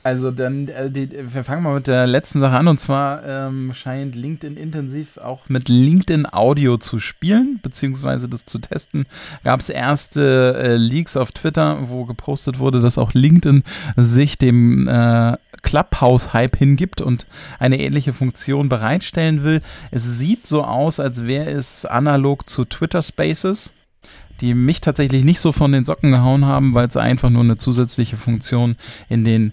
[0.08, 3.72] Also dann, äh, die, wir fangen mal mit der letzten Sache an und zwar ähm,
[3.74, 9.06] scheint LinkedIn intensiv auch mit LinkedIn Audio zu spielen, beziehungsweise das zu testen.
[9.44, 13.64] Gab es erste äh, Leaks auf Twitter, wo gepostet wurde, dass auch LinkedIn
[13.96, 17.26] sich dem äh, Clubhouse-Hype hingibt und
[17.58, 19.60] eine ähnliche Funktion bereitstellen will.
[19.90, 23.74] Es sieht so aus, als wäre es analog zu Twitter Spaces
[24.40, 27.56] die mich tatsächlich nicht so von den Socken gehauen haben, weil es einfach nur eine
[27.56, 28.76] zusätzliche Funktion
[29.08, 29.52] in den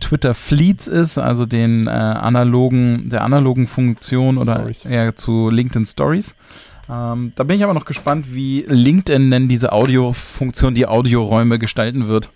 [0.00, 4.84] Twitter Fleets ist, also den äh, analogen, der analogen Funktion oder Stories.
[4.84, 6.34] eher zu LinkedIn Stories.
[6.88, 12.08] Ähm, da bin ich aber noch gespannt, wie LinkedIn denn diese Audiofunktion, die Audioräume gestalten
[12.08, 12.30] wird.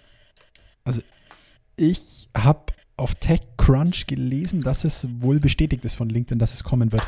[1.77, 6.93] Ich habe auf TechCrunch gelesen, dass es wohl bestätigt ist von LinkedIn, dass es kommen
[6.93, 7.03] wird.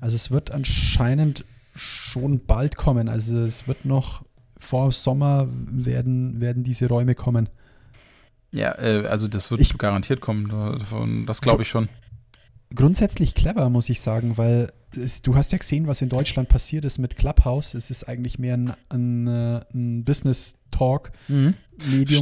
[0.00, 1.44] Also es wird anscheinend
[1.78, 3.08] schon bald kommen.
[3.08, 4.24] Also es wird noch
[4.58, 7.48] vor Sommer werden, werden diese Räume kommen.
[8.50, 11.88] Ja, äh, also das wird Ich- garantiert kommen, das glaube ich schon.
[12.74, 16.84] Grundsätzlich clever, muss ich sagen, weil es, du hast ja gesehen, was in Deutschland passiert
[16.84, 17.72] ist mit Clubhouse.
[17.74, 21.58] Es ist eigentlich mehr ein, ein, äh, ein Business-Talk-Medium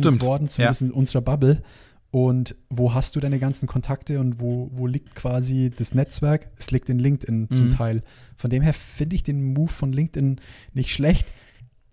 [0.03, 1.63] Stimmt, geworden, zumindest in unserer Bubble.
[2.11, 6.49] Und wo hast du deine ganzen Kontakte und wo, wo liegt quasi das Netzwerk?
[6.57, 7.71] Es liegt in LinkedIn zum Mhm.
[7.71, 8.03] Teil.
[8.37, 10.41] Von dem her finde ich den Move von LinkedIn
[10.73, 11.27] nicht schlecht.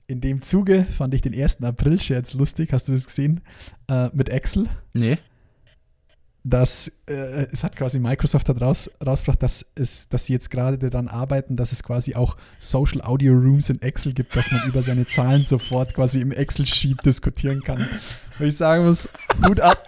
[0.08, 1.62] In dem Zuge fand ich den 1.
[1.64, 2.72] April-Scherz lustig.
[2.72, 3.42] Hast du das gesehen?
[3.90, 4.68] Äh, mit Excel.
[4.94, 5.18] Nee.
[6.46, 10.78] dass äh, es hat quasi Microsoft hat raus, rausgebracht, dass, es, dass sie jetzt gerade
[10.78, 14.82] daran arbeiten, dass es quasi auch Social Audio Rooms in Excel gibt, dass man über
[14.84, 17.88] seine Zahlen sofort quasi im Excel-Sheet diskutieren kann.
[18.38, 19.08] Wo ich sagen muss,
[19.46, 19.88] Hut ab.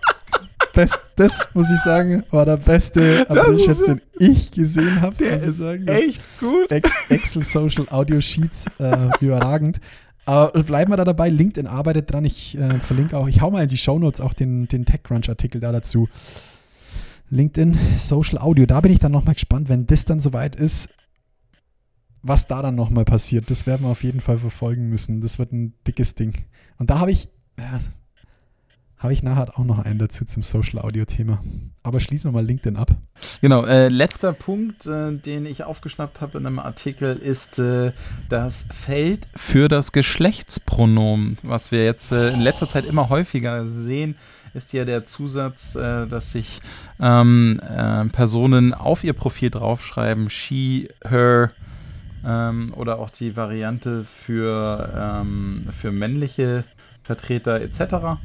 [0.75, 5.15] Best, das muss ich sagen, war der beste Aprilscherz, den ich gesehen habe.
[5.15, 5.87] Der ich ist sagen.
[5.87, 6.69] Echt gut.
[6.69, 9.79] Ex Excel Social Audio Sheets äh, überragend.
[10.25, 11.29] Aber bleiben wir da dabei.
[11.29, 12.25] LinkedIn arbeitet dran.
[12.25, 15.71] Ich äh, verlinke auch, ich hau mal in die Shownotes auch den, den TechCrunch-Artikel da
[15.71, 16.09] dazu.
[17.29, 18.65] LinkedIn Social Audio.
[18.65, 20.89] Da bin ich dann nochmal gespannt, wenn das dann soweit ist,
[22.21, 23.49] was da dann nochmal passiert.
[23.49, 25.21] Das werden wir auf jeden Fall verfolgen müssen.
[25.21, 26.33] Das wird ein dickes Ding.
[26.77, 27.79] Und da habe ich, ja,
[28.97, 31.39] habe ich nachher auch noch einen dazu zum Social Audio Thema.
[31.83, 32.91] Aber schließen wir mal LinkedIn ab.
[33.41, 37.91] Genau, äh, letzter Punkt, äh, den ich aufgeschnappt habe in einem Artikel, ist äh,
[38.29, 41.37] das Feld für das Geschlechtspronomen.
[41.43, 44.15] Was wir jetzt äh, in letzter Zeit immer häufiger sehen,
[44.55, 46.61] ist ja der Zusatz, äh, dass sich
[46.99, 51.51] ähm, äh, Personen auf ihr Profil draufschreiben, she, her,
[52.25, 56.63] ähm, oder auch die Variante für, ähm, für männliche
[57.03, 58.17] Vertreter etc.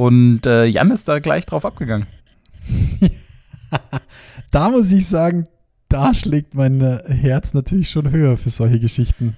[0.00, 2.06] Und äh, Jan ist da gleich drauf abgegangen.
[4.50, 5.46] da muss ich sagen,
[5.90, 9.36] da schlägt mein äh, Herz natürlich schon höher für solche Geschichten.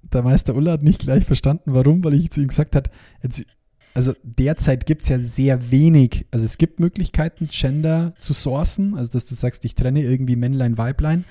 [0.00, 2.88] Der Meister Ulla hat nicht gleich verstanden, warum, weil ich zu ihm gesagt habe,
[3.22, 3.44] jetzt,
[3.92, 9.12] also derzeit gibt es ja sehr wenig, also es gibt Möglichkeiten, Gender zu sourcen, also
[9.12, 11.26] dass du sagst, ich trenne irgendwie Männlein, Weiblein.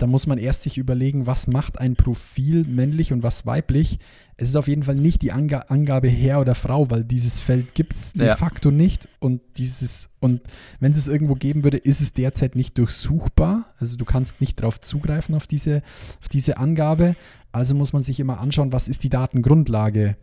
[0.00, 3.98] Da muss man erst sich überlegen, was macht ein Profil männlich und was weiblich.
[4.38, 7.74] Es ist auf jeden Fall nicht die Anga Angabe Herr oder Frau, weil dieses Feld
[7.74, 8.36] gibt es de Ja.
[8.36, 9.10] facto nicht.
[9.18, 10.40] Und dieses, und
[10.80, 13.66] wenn es es irgendwo geben würde, ist es derzeit nicht durchsuchbar.
[13.78, 15.82] Also du kannst nicht darauf zugreifen auf diese,
[16.22, 17.14] auf diese Angabe.
[17.52, 20.16] Also muss man sich immer anschauen, was ist die Datengrundlage.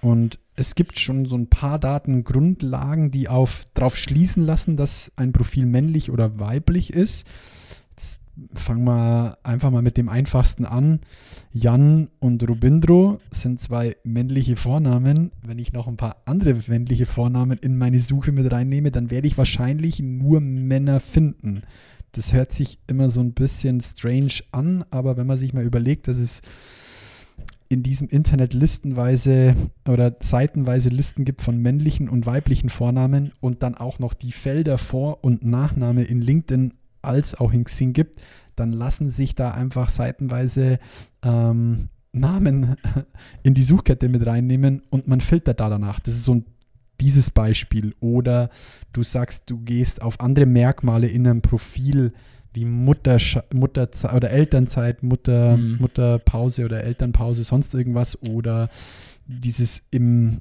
[0.00, 5.32] Und es gibt schon so ein paar Datengrundlagen, die auf darauf schließen lassen, dass ein
[5.32, 7.24] Profil männlich oder weiblich ist.
[8.54, 11.00] Fangen wir einfach mal mit dem einfachsten an.
[11.52, 15.32] Jan und Rubindro sind zwei männliche Vornamen.
[15.46, 19.26] Wenn ich noch ein paar andere männliche Vornamen in meine Suche mit reinnehme, dann werde
[19.26, 21.62] ich wahrscheinlich nur Männer finden.
[22.12, 26.08] Das hört sich immer so ein bisschen strange an, aber wenn man sich mal überlegt,
[26.08, 26.42] dass es
[27.72, 29.54] in diesem Internet listenweise
[29.88, 34.76] oder seitenweise Listen gibt von männlichen und weiblichen Vornamen und dann auch noch die Felder
[34.76, 38.20] Vor- und Nachname in LinkedIn als auch in Xing gibt,
[38.56, 40.78] dann lassen sich da einfach seitenweise
[41.22, 42.76] ähm, Namen
[43.42, 46.00] in die Suchkette mit reinnehmen und man filtert da danach.
[46.00, 46.44] Das ist so ein
[47.00, 47.94] dieses Beispiel.
[48.00, 48.48] Oder
[48.92, 52.12] du sagst, du gehst auf andere Merkmale in einem Profil
[52.54, 53.18] wie Mutter,
[53.52, 55.78] Mutterzeit oder Elternzeit, Mutter, Mhm.
[55.80, 58.20] Mutterpause oder Elternpause, sonst irgendwas.
[58.22, 58.68] Oder
[59.26, 60.38] dieses im,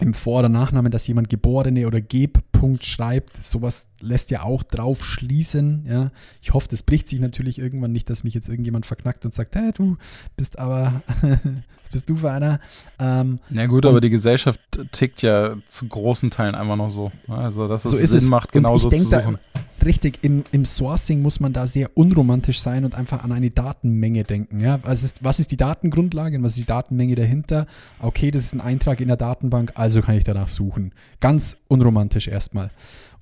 [0.00, 5.04] im Vor- oder Nachnamen, dass jemand Geborene oder Gebpunkt schreibt, sowas lässt ja auch drauf
[5.04, 5.86] schließen.
[5.88, 6.10] Ja.
[6.42, 9.54] Ich hoffe, das bricht sich natürlich irgendwann nicht, dass mich jetzt irgendjemand verknackt und sagt,
[9.54, 9.96] hey, du
[10.36, 12.58] bist aber, was bist du für einer?
[12.98, 17.12] Ähm, Ja gut, aber die Gesellschaft tickt ja zu großen Teilen einfach noch so.
[17.28, 18.30] Also dass es So ist Sinn es.
[18.30, 19.36] macht, genauso zu denk da- suchen.
[19.84, 24.24] Richtig, im, im Sourcing muss man da sehr unromantisch sein und einfach an eine Datenmenge
[24.24, 24.60] denken.
[24.60, 24.80] Ja?
[24.82, 27.66] Was, ist, was ist die Datengrundlage und was ist die Datenmenge dahinter?
[27.98, 30.92] Okay, das ist ein Eintrag in der Datenbank, also kann ich danach suchen.
[31.20, 32.70] Ganz unromantisch erstmal.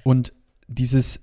[0.05, 0.33] Und
[0.69, 1.21] dieses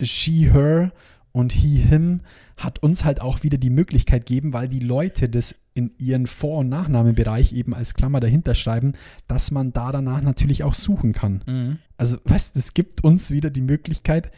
[0.00, 0.92] she, her
[1.32, 2.20] und he, him
[2.56, 6.58] hat uns halt auch wieder die Möglichkeit gegeben, weil die Leute das in ihren Vor-
[6.58, 8.92] und Nachnamenbereich eben als Klammer dahinter schreiben,
[9.26, 11.42] dass man da danach natürlich auch suchen kann.
[11.46, 11.78] Mhm.
[11.96, 14.30] Also, weißt es gibt uns wieder die Möglichkeit,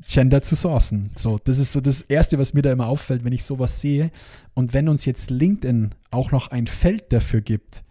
[0.00, 1.10] Gender zu sourcen.
[1.16, 4.10] So, das ist so das Erste, was mir da immer auffällt, wenn ich sowas sehe.
[4.54, 7.84] Und wenn uns jetzt LinkedIn auch noch ein Feld dafür gibt,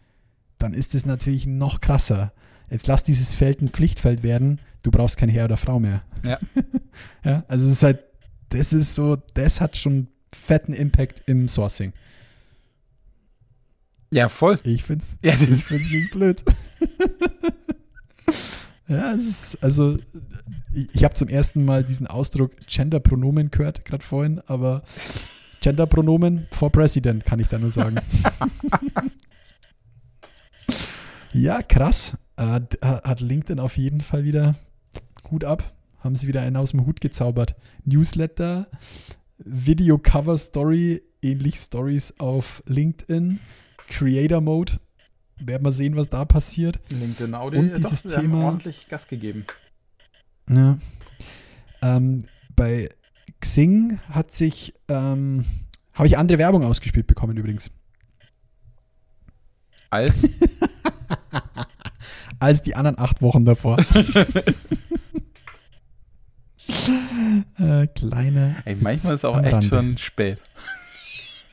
[0.58, 2.34] dann ist es natürlich noch krasser.
[2.70, 6.04] Jetzt lass dieses Feld ein Pflichtfeld werden, du brauchst kein Herr oder Frau mehr.
[6.26, 6.40] Ja.
[7.24, 8.04] ja also es ist halt,
[8.50, 11.94] das ist so, das hat schon fetten Impact im Sourcing.
[14.12, 14.60] Ja, voll.
[14.64, 16.44] Ich find's, Ja, das- ich find's nicht blöd.
[18.94, 19.98] ja, ist, also
[20.74, 24.84] ich, ich habe zum ersten Mal diesen Ausdruck Genderpronomen gehört, gerade vorhin, aber
[25.62, 27.94] Genderpronomen for President, kann ich da nur sagen.
[31.34, 32.18] ja, krass.
[32.36, 34.56] Äh, hat LinkedIn auf jeden Fall wieder
[35.32, 35.72] Hut ab.
[36.00, 37.56] Haben sie wieder einen aus dem Hut gezaubert.
[37.86, 38.68] Newsletter,
[39.38, 43.40] Video Cover Story, ähnlich Stories auf LinkedIn,
[43.88, 44.74] Creator Mode
[45.46, 46.80] werden wir sehen, was da passiert.
[46.90, 49.46] LinkedIn Audio und dieses doch, Thema ordentlich Gas gegeben.
[50.50, 50.78] Ja.
[51.82, 52.26] Ähm,
[52.56, 52.90] bei
[53.40, 55.46] Xing hat sich ähm,
[55.94, 57.72] habe ich andere Werbung ausgespielt bekommen übrigens.
[59.90, 60.28] Als?
[62.40, 63.78] Als die anderen acht Wochen davor.
[67.58, 68.56] äh, kleine.
[68.66, 70.42] Ey, manchmal ist auch echt schon spät.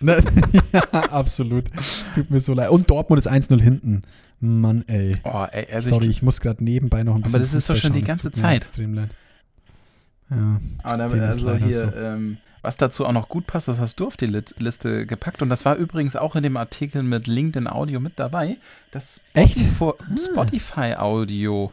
[0.00, 0.22] Ne?
[0.72, 1.64] ja, absolut.
[1.76, 2.70] Es tut mir so leid.
[2.70, 4.02] Und Dortmund ist 1-0 hinten.
[4.40, 5.16] Mann, ey.
[5.24, 7.40] Oh, ey, also Sorry, ich, ich muss gerade nebenbei noch ein bisschen.
[7.40, 8.56] das ist doch schon die ganze Zeit.
[8.64, 9.10] Extrem leid.
[10.30, 10.60] Ja.
[10.82, 11.86] aber da, dem ist also hier, so.
[11.94, 15.42] ähm, was dazu auch noch gut passt, das hast du auf die Lit Liste gepackt.
[15.42, 18.56] Und das war übrigens auch in dem Artikel mit LinkedIn Audio mit dabei,
[18.92, 19.58] dass Echt?
[19.58, 19.64] Ah.
[19.74, 21.72] Spotify, Spotify Audio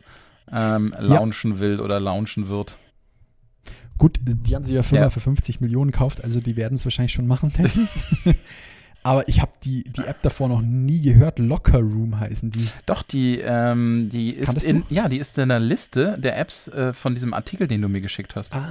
[0.51, 2.77] ähm, launchen will oder launchen wird.
[3.97, 5.09] Gut, die haben sich ja Firma Ja.
[5.09, 7.87] für 50 Millionen gekauft, also die werden es wahrscheinlich schon machen, denke
[8.25, 8.35] ich.
[9.07, 11.39] Aber ich habe die, die App davor noch nie gehört.
[11.39, 12.67] Locker Room heißen die.
[12.85, 14.85] Doch, die, ähm, die ist in, du?
[14.93, 18.01] ja, die ist in der Liste der Apps äh, von diesem Artikel, den du mir
[18.01, 18.53] geschickt hast.
[18.53, 18.65] Ah.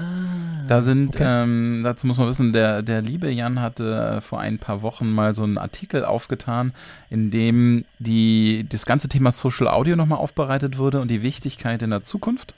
[0.69, 1.25] Da sind, okay.
[1.27, 5.11] ähm, dazu muss man wissen, der, der liebe Jan hatte äh, vor ein paar Wochen
[5.11, 6.73] mal so einen Artikel aufgetan,
[7.09, 11.89] in dem die, das ganze Thema Social Audio nochmal aufbereitet wurde und die Wichtigkeit in
[11.89, 12.55] der Zukunft.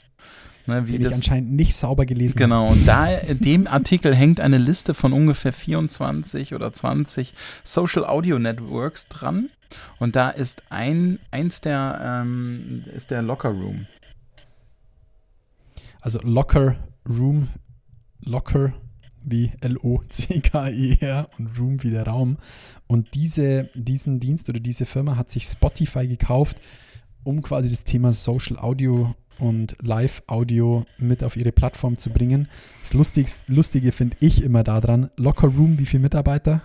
[0.69, 4.15] Ne, wie Den ich das, anscheinend nicht sauber gelesen Genau, und da in dem Artikel
[4.15, 9.49] hängt eine Liste von ungefähr 24 oder 20 Social Audio Networks dran.
[9.99, 13.75] Und da ist ein, eins der, ähm, ist der Locker Room.
[13.75, 13.99] habe.
[16.01, 16.75] Also Locker
[17.07, 17.49] Room,
[18.21, 18.73] Locker
[19.23, 22.37] wie L-O-C-K-E-R und Room wie der Raum.
[22.87, 26.61] Und diese, diesen Dienst oder diese Firma hat sich Spotify gekauft,
[27.23, 32.47] um quasi das Thema Social Audio und Live-Audio mit auf ihre Plattform zu bringen.
[32.81, 36.61] Das Lustigste, Lustige finde ich immer daran, Locker Room, wie viele Mitarbeiter?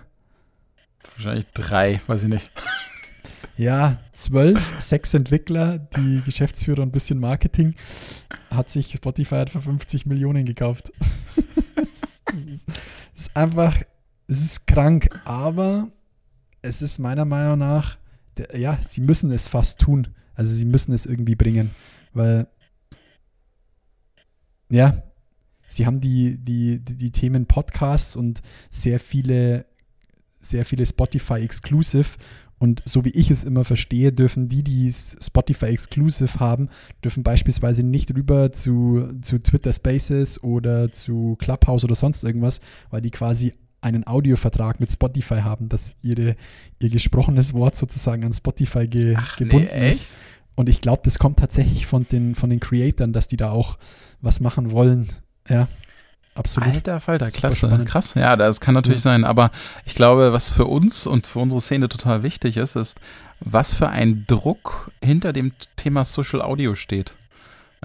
[1.15, 2.51] Wahrscheinlich drei, weiß ich nicht.
[3.57, 7.75] Ja, zwölf, sechs Entwickler, die Geschäftsführer und ein bisschen Marketing,
[8.49, 10.91] hat sich Spotify hat für 50 Millionen gekauft.
[12.27, 12.67] Es ist,
[13.15, 13.81] es ist einfach,
[14.27, 15.87] es ist krank, aber
[16.61, 17.97] es ist meiner Meinung nach,
[18.35, 20.09] der, ja, sie müssen es fast tun.
[20.33, 21.71] Also sie müssen es irgendwie bringen,
[22.13, 22.47] weil,
[24.69, 25.03] ja,
[25.67, 29.65] sie haben die, die, die, die Themen Podcasts und sehr viele,
[30.41, 32.17] sehr viele Spotify Exclusive
[32.57, 36.69] und so wie ich es immer verstehe, dürfen die, die Spotify Exclusive haben,
[37.03, 43.01] dürfen beispielsweise nicht rüber zu, zu Twitter Spaces oder zu Clubhouse oder sonst irgendwas, weil
[43.01, 46.35] die quasi einen Audiovertrag mit Spotify haben, dass ihre,
[46.79, 50.17] ihr gesprochenes Wort sozusagen an Spotify ge, gebunden ist.
[50.55, 53.77] Und ich glaube, das kommt tatsächlich von den, von den Creatoren, dass die da auch
[54.21, 55.09] was machen wollen.
[55.49, 55.67] Ja,
[56.33, 56.69] absolut.
[56.69, 57.67] Alter Falter, Super klasse.
[57.67, 57.89] spannend.
[57.89, 59.11] Krass, ja, das kann natürlich Ja.
[59.11, 59.25] sein.
[59.25, 59.51] Aber
[59.85, 62.99] ich glaube, was für uns und für unsere Szene total wichtig ist, ist,
[63.41, 67.13] was für ein Druck hinter dem Thema Social Audio steht.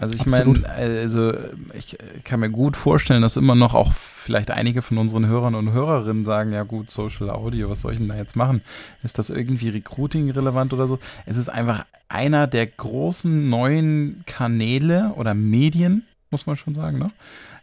[0.01, 1.33] Also ich meine, also
[1.75, 5.73] ich kann mir gut vorstellen, dass immer noch auch vielleicht einige von unseren Hörern und
[5.73, 8.63] Hörerinnen sagen, ja gut, Social Audio, was soll ich denn da jetzt machen?
[9.03, 10.99] Ist das irgendwie Recruiting relevant oder so?
[11.27, 17.11] Es ist einfach einer der großen neuen Kanäle oder Medien, muss man schon sagen, ne?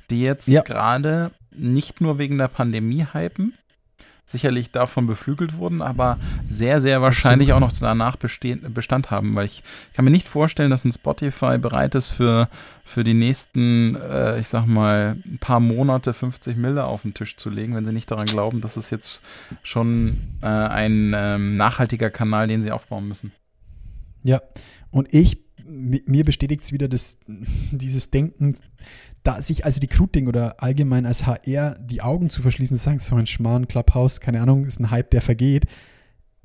[0.10, 0.62] die jetzt Ja.
[0.62, 3.54] gerade nicht nur wegen der Pandemie hypen,
[4.30, 9.46] sicherlich davon beflügelt wurden, aber sehr, sehr wahrscheinlich auch noch danach bestehen, Bestand haben, weil
[9.46, 9.64] ich
[9.94, 12.50] kann mir nicht vorstellen, dass ein Spotify bereit ist für,
[12.84, 17.38] für die nächsten, äh, ich sag mal, ein paar Monate 50 Mille auf den Tisch
[17.38, 19.22] zu legen, wenn sie nicht daran glauben, dass es jetzt
[19.64, 23.32] schon äh, ein ähm, nachhaltiger Kanal, den sie aufbauen müssen.
[24.24, 24.42] Ja,
[24.92, 28.56] und ich, mi- mir bestätigt es wieder das, dieses Denken,
[29.24, 33.16] da sich als Recruiting oder allgemein als HR die Augen zu verschließen, zu sagen, so
[33.16, 35.66] ein Schmarrn, Clubhouse, keine Ahnung, ist ein Hype, der vergeht.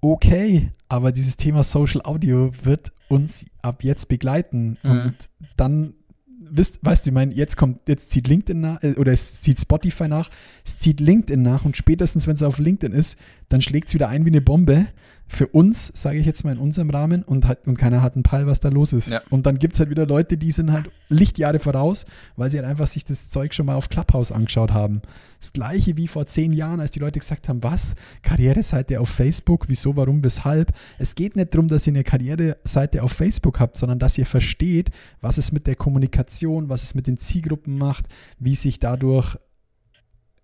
[0.01, 4.77] Okay, aber dieses Thema Social Audio wird uns ab jetzt begleiten.
[4.83, 4.91] Mhm.
[4.91, 5.15] Und
[5.57, 5.95] dann,
[6.41, 9.61] wisst, weißt du, ich meine, jetzt kommt, jetzt zieht LinkedIn nach, äh, oder es zieht
[9.61, 10.29] Spotify nach,
[10.65, 13.17] es zieht LinkedIn nach und spätestens, wenn es auf LinkedIn ist,
[13.49, 14.87] dann schlägt es wieder ein wie eine Bombe.
[15.29, 18.23] Für uns, sage ich jetzt mal in unserem Rahmen, und, hat, und keiner hat einen
[18.23, 19.11] Peil, was da los ist.
[19.11, 19.23] Ja.
[19.31, 22.05] Und dann gibt es halt wieder Leute, die sind halt Lichtjahre voraus,
[22.37, 25.01] weil sie halt einfach sich das Zeug schon mal auf Clubhouse angeschaut haben.
[25.41, 27.95] Das gleiche wie vor zehn Jahren, als die Leute gesagt haben, was?
[28.23, 29.65] Karriereseite auf Facebook?
[29.69, 30.73] Wieso, warum, weshalb?
[30.99, 34.91] Es geht nicht darum, dass ihr eine Karriereseite auf Facebook habt, sondern dass ihr versteht,
[35.21, 38.07] was es mit der Kommunikation, was es mit den Zielgruppen macht,
[38.39, 39.37] wie sich dadurch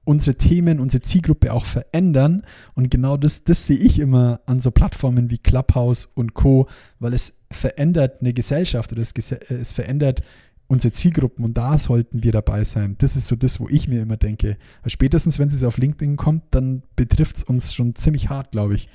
[0.09, 2.43] unsere Themen, unsere Zielgruppe auch verändern.
[2.75, 6.67] Und genau das, das sehe ich immer an so Plattformen wie Clubhouse und Co.,
[6.99, 10.23] weil es verändert eine Gesellschaft oder es, äh, es verändert
[10.67, 12.97] unsere Zielgruppen und da sollten wir dabei sein.
[12.99, 14.57] Das ist so das, wo ich mir immer denke.
[14.83, 18.77] Weil spätestens, wenn es auf LinkedIn kommt, dann betrifft es uns schon ziemlich hart, glaube
[18.77, 18.89] ich.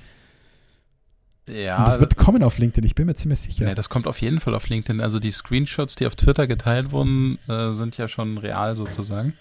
[1.47, 3.67] Ja, und das wird kommen auf LinkedIn, ich bin mir ziemlich sicher.
[3.67, 5.01] Ja, das kommt auf jeden Fall auf LinkedIn.
[5.01, 9.33] Also die Screenshots, die auf Twitter geteilt wurden, äh, sind ja schon real sozusagen.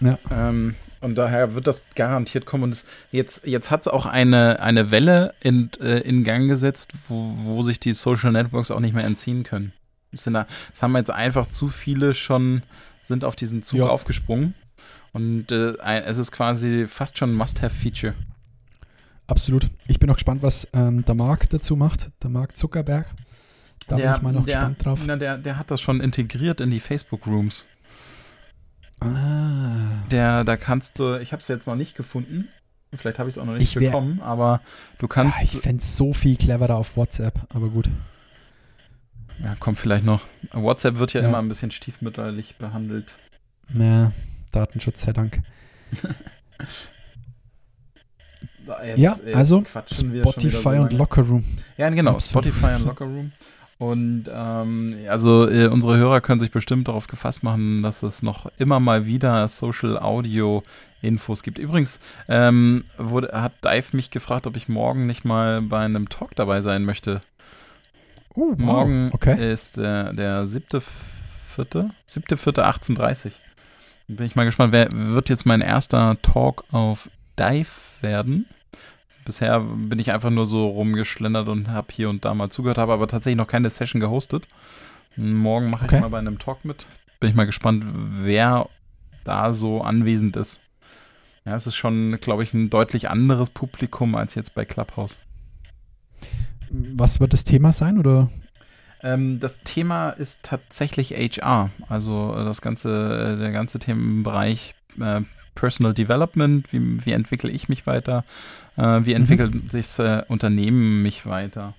[0.00, 0.18] Ja.
[0.30, 2.64] Ähm, und daher wird das garantiert kommen.
[2.64, 6.92] Und es, jetzt, jetzt hat es auch eine, eine Welle in, äh, in Gang gesetzt,
[7.08, 9.72] wo, wo sich die Social Networks auch nicht mehr entziehen können.
[10.12, 12.62] Sind da, es haben jetzt einfach zu viele schon,
[13.02, 13.86] sind auf diesen Zug Ja.
[13.88, 14.54] aufgesprungen.
[15.12, 15.74] Und äh,
[16.04, 18.14] es ist quasi fast schon ein Must-Have-Feature.
[19.26, 19.68] Absolut.
[19.86, 23.06] Ich bin auch gespannt, was ähm, der Marc dazu macht, der Marc Zuckerberg.
[23.88, 25.00] Da bin ich mal noch der, gespannt drauf.
[25.06, 27.66] Na, der, der hat das schon integriert in die Facebook-Rooms.
[29.06, 30.04] Ah.
[30.10, 32.48] Der, da kannst du, ich habe es jetzt noch nicht gefunden.
[32.94, 34.60] Vielleicht habe ich es auch noch nicht Ich wär- bekommen, aber
[34.98, 35.42] du Ja, kannst.
[35.42, 37.88] ich fände es so viel cleverer auf WhatsApp, aber gut.
[39.42, 40.20] Ja, kommt vielleicht noch.
[40.52, 41.28] WhatsApp wird ja, Ja.
[41.28, 43.16] immer ein bisschen stiefmütterlich behandelt.
[43.72, 44.12] Naja,
[44.52, 45.40] Datenschutz sei Dank.
[48.66, 50.94] Da, jetzt- Ja, jetzt also Spotify so und lange.
[50.96, 51.44] Lockerroom.
[51.76, 52.44] Ja, genau, Absolut.
[52.46, 53.32] Spotify und Locker Room.
[53.82, 58.46] Und ähm, also äh, unsere Hörer können sich bestimmt darauf gefasst machen, dass es noch
[58.56, 60.62] immer mal wieder Social Audio
[61.00, 61.58] Infos gibt.
[61.58, 66.36] Übrigens ähm, wurde, hat Dive mich gefragt, ob ich morgen nicht mal bei einem Talk
[66.36, 67.22] dabei sein möchte.
[68.36, 68.58] Uh, wow.
[68.58, 69.52] Morgen Okay.
[69.52, 70.80] ist der, der siebte,
[71.48, 73.32] vierte, siebte, vierte, 18.30
[74.06, 77.66] Bin ich mal gespannt, wer wird jetzt mein erster Talk auf Dive
[78.00, 78.46] werden?
[79.24, 82.92] Bisher bin ich einfach nur so rumgeschlendert und habe hier und da mal zugehört, habe
[82.92, 84.48] aber tatsächlich noch keine Session gehostet.
[85.16, 85.96] Morgen mache Okay.
[85.96, 86.86] ich mal bei einem Talk mit.
[87.20, 88.68] Bin ich mal gespannt, wer
[89.24, 90.60] da so anwesend ist.
[91.44, 95.18] Ja, es ist schon, glaube ich, ein deutlich anderes Publikum als jetzt bei Clubhouse.
[96.70, 97.98] Was wird das Thema sein?
[97.98, 98.30] Oder?
[99.02, 105.22] Ähm, das Thema ist tatsächlich HR, also äh, das ganze, äh, der ganze Themenbereich äh,
[105.54, 108.24] Personal Development, wie, wie entwickle ich mich weiter,
[108.76, 111.74] äh, wie entwickelt sich das äh, Unternehmen mich weiter.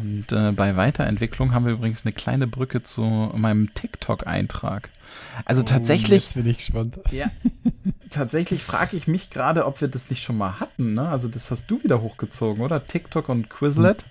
[0.00, 3.02] Und äh, bei Weiterentwicklung haben wir übrigens eine kleine Brücke zu
[3.34, 4.88] meinem TikTok-Eintrag.
[5.44, 6.98] Also tatsächlich, Oh, Jetzt bin ich gespannt.
[7.10, 7.30] ja,
[8.08, 10.94] tatsächlich frage ich mich gerade, ob wir das nicht schon mal hatten.
[10.94, 11.08] Ne?
[11.08, 12.86] Also das hast du wieder hochgezogen, oder?
[12.86, 14.06] TikTok und Quizlet.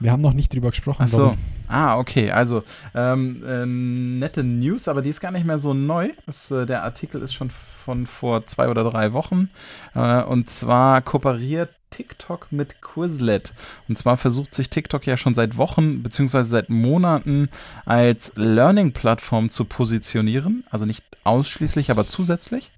[0.00, 1.02] Wir haben noch nicht drüber gesprochen.
[1.04, 1.34] Ach so.
[1.68, 2.30] Ah, okay.
[2.30, 2.62] Also,
[2.94, 6.10] ähm, äh, nette News, aber die ist gar nicht mehr so neu.
[6.26, 9.50] Das, äh, der Artikel ist schon von vor zwei oder drei Wochen.
[9.94, 13.52] Äh, und zwar kooperiert TikTok mit Quizlet.
[13.88, 17.48] Und zwar versucht sich TikTok ja schon seit Wochen beziehungsweise seit Monaten
[17.84, 20.64] als Learning-Plattform zu positionieren.
[20.70, 22.70] Also nicht ausschließlich, aber zusätzlich.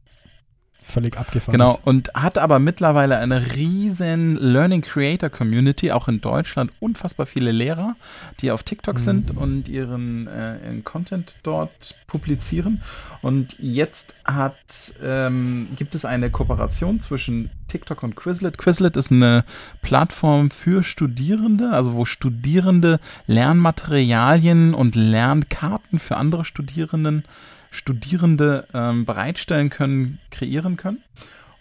[0.88, 1.52] Völlig abgefahren.
[1.52, 1.86] Genau, ist.
[1.86, 7.94] und hat aber mittlerweile eine riesen Learning Creator Community, auch in Deutschland, unfassbar viele Lehrer,
[8.40, 9.00] die auf TikTok Mhm.
[9.00, 12.80] sind und ihren, äh, ihren Content dort publizieren.
[13.20, 18.56] Und jetzt hat, ähm, gibt es eine Kooperation zwischen TikTok und Quizlet.
[18.56, 19.44] Quizlet ist eine
[19.82, 27.24] Plattform für Studierende, also wo Studierende Lernmaterialien und Lernkarten für andere Studierenden
[27.70, 31.02] Studierende ähm, bereitstellen können, kreieren können.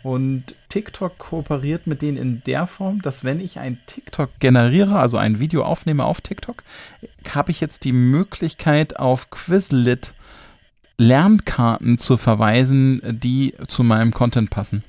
[0.04, 5.18] Und TikTok kooperiert mit denen in der Form, dass wenn ich ein TikTok generiere, also
[5.18, 6.64] ein Video aufnehme auf TikTok,
[7.34, 10.14] habe ich jetzt die Möglichkeit auf Quizlet
[10.98, 14.84] Lernkarten zu verweisen, die zu meinem Content passen.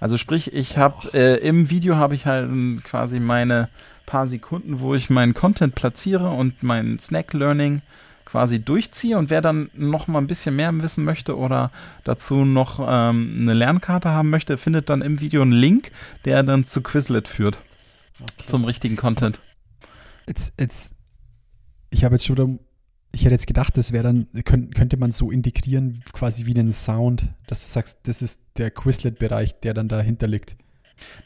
[0.00, 3.68] Also sprich, ich habe äh, im Video habe ich halt ähm, quasi meine
[4.06, 7.82] paar Sekunden, wo ich meinen Content platziere und mein Snack Learning
[8.32, 11.70] quasi durchziehe und wer dann noch mal ein bisschen mehr wissen möchte oder
[12.02, 15.92] dazu noch ähm, eine Lernkarte haben möchte, findet dann im Video einen Link,
[16.24, 17.58] der dann zu Quizlet führt.
[18.46, 19.40] Zum richtigen Content.
[20.26, 20.94] Jetzt, jetzt,
[21.90, 22.58] ich habe jetzt schon, wieder-
[23.12, 26.72] ich hätte jetzt gedacht, das wäre dann, könnt, könnte man so integrieren, quasi wie einen
[26.72, 30.56] Sound, dass du sagst, das ist der Quizlet-Bereich, der dann dahinter liegt.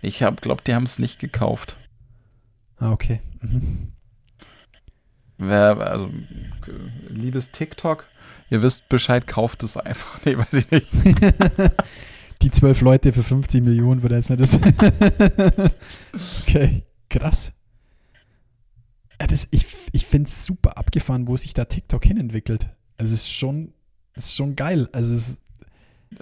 [0.02, 1.76] Ich glaube, die haben es nicht gekauft.
[2.78, 3.20] Ah, okay.
[3.42, 3.92] Mhm.
[5.38, 6.06] Wer, also,
[6.62, 6.72] k-
[7.08, 8.06] liebes TikTok,
[8.50, 10.20] ihr wisst Bescheid, kauft es einfach.
[10.24, 10.88] Nee, weiß ich nicht.
[12.42, 14.58] Die zwölf Leute für 50 Millionen würde jetzt nicht das.
[16.42, 17.52] okay, krass.
[19.20, 22.68] Ja, das, ich ich finde es super abgefahren, wo sich da TikTok hinentwickelt.
[22.98, 23.72] Also es ist schon,
[24.14, 24.88] es ist schon geil.
[24.92, 25.40] Also es ist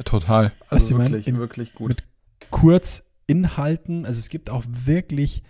[0.05, 0.53] Total.
[0.69, 1.89] Also du, ich mein, wirklich, im- wirklich gut.
[1.89, 2.05] mit-
[2.51, 4.07] kurz Inhalten.
[4.07, 5.43] Also es gibt auch wirklich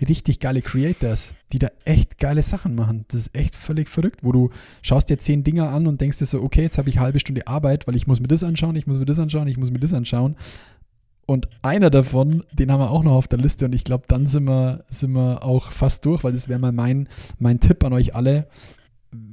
[0.00, 3.04] richtig geile Creators, die da echt geile Sachen machen.
[3.08, 4.50] Das ist echt völlig verrückt, wo du
[4.82, 7.20] schaust dir zehn Dinger an und denkst dir so, okay, jetzt habe ich eine halbe
[7.20, 9.70] Stunde Arbeit, weil ich muss mir das anschauen, ich muss mir das anschauen, ich muss
[9.70, 10.36] mir das anschauen.
[11.26, 14.26] Und einer davon, den haben wir auch noch auf der Liste und ich glaube, dann
[14.26, 17.08] sind wir, sind wir auch fast durch, weil das wäre mal mein,
[17.40, 18.46] mein Tipp an euch alle,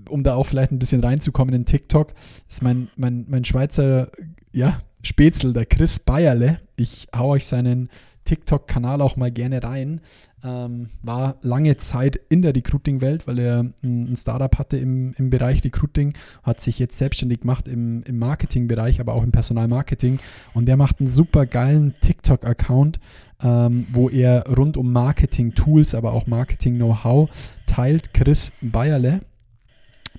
[0.10, 2.14] um da auch vielleicht ein bisschen reinzukommen in TikTok,
[2.50, 4.10] ist mein, mein, mein Schweizer,
[4.52, 6.62] ja, Spätzl, der Chris Bayerle.
[6.78, 7.90] Ich hau euch seinen
[8.26, 10.02] TikTok-Kanal auch mal gerne rein.
[10.46, 15.64] Ähm, war lange Zeit in der Recruiting-Welt, weil er ein Startup hatte im, im Bereich
[15.64, 16.14] Recruiting,
[16.44, 20.20] hat sich jetzt selbstständig gemacht im, im Marketing-Bereich, aber auch im Personalmarketing.
[20.54, 23.00] Und der macht einen super geilen TikTok-Account,
[23.42, 27.30] ähm, wo er rund um Marketing-Tools, aber auch Marketing-Know-how
[27.66, 28.14] teilt.
[28.14, 29.22] Chris Bayerle.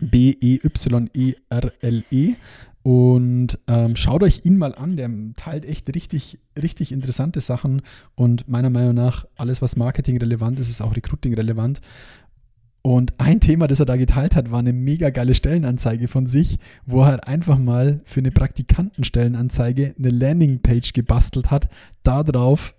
[0.00, 1.34] B-E-Y-E-R-L-E.
[2.84, 7.80] Und ähm, schaut euch ihn mal an, der teilt echt richtig, richtig interessante Sachen
[8.14, 11.80] und meiner Meinung nach alles, was Marketing relevant ist, ist auch Recruiting relevant.
[12.82, 16.58] Und ein Thema, das er da geteilt hat, war eine mega geile Stellenanzeige von sich,
[16.84, 21.70] wo er halt einfach mal für eine Praktikantenstellenanzeige eine Landingpage gebastelt hat,
[22.02, 22.74] darauf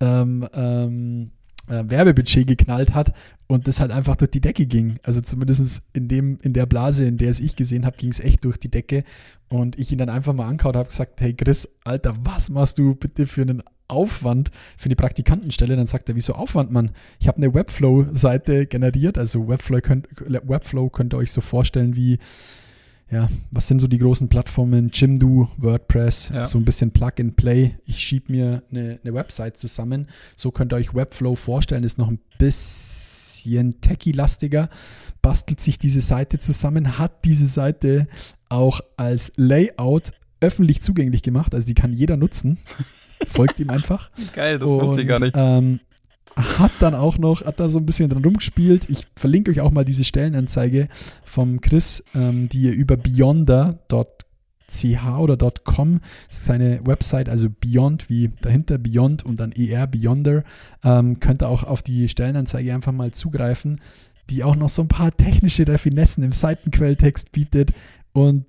[0.00, 1.32] ähm, ähm,
[1.68, 3.12] äh, Werbebudget geknallt hat
[3.46, 4.98] und das halt einfach durch die Decke ging.
[5.02, 8.20] Also zumindest in, dem, in der Blase, in der es ich gesehen habe, ging es
[8.20, 9.04] echt durch die Decke.
[9.48, 12.94] Und ich ihn dann einfach mal angehauen habe gesagt, hey Chris, Alter, was machst du
[12.94, 15.76] bitte für einen Aufwand für die Praktikantenstelle?
[15.76, 16.90] Dann sagt er, wieso Aufwand, Mann?
[17.18, 19.16] Ich habe eine Webflow-Seite generiert.
[19.16, 22.18] Also Webflow könnt, Webflow könnt ihr euch so vorstellen wie
[23.10, 24.90] ja, was sind so die großen Plattformen?
[24.92, 26.44] Jimdo, WordPress, ja.
[26.44, 27.74] so ein bisschen Plug and Play.
[27.86, 30.08] Ich schiebe mir eine, eine, Website zusammen.
[30.36, 34.68] So könnt ihr euch Webflow vorstellen, ist noch ein bisschen techie-lastiger.
[35.22, 38.08] Bastelt sich diese Seite zusammen, hat diese Seite
[38.50, 41.54] auch als Layout öffentlich zugänglich gemacht.
[41.54, 42.58] Also die kann jeder nutzen.
[43.28, 44.10] Folgt ihm einfach.
[44.34, 45.34] Geil, das Und, wusste ich gar nicht.
[45.34, 45.80] Ähm,
[46.38, 48.88] hat dann auch noch, hat da so ein bisschen dran rumgespielt.
[48.88, 50.88] Ich verlinke euch auch mal diese Stellenanzeige
[51.24, 53.88] vom Chris, ähm, die ihr über beyonder.ch
[55.18, 60.44] oder .com, seine Website, also Beyond wie dahinter, Beyond und dann ER, Beyonder,
[60.84, 63.80] ähm, könnt ihr auch auf die Stellenanzeige einfach mal zugreifen,
[64.30, 67.72] die auch noch so ein paar technische Raffinessen im Seitenquelltext bietet
[68.12, 68.44] und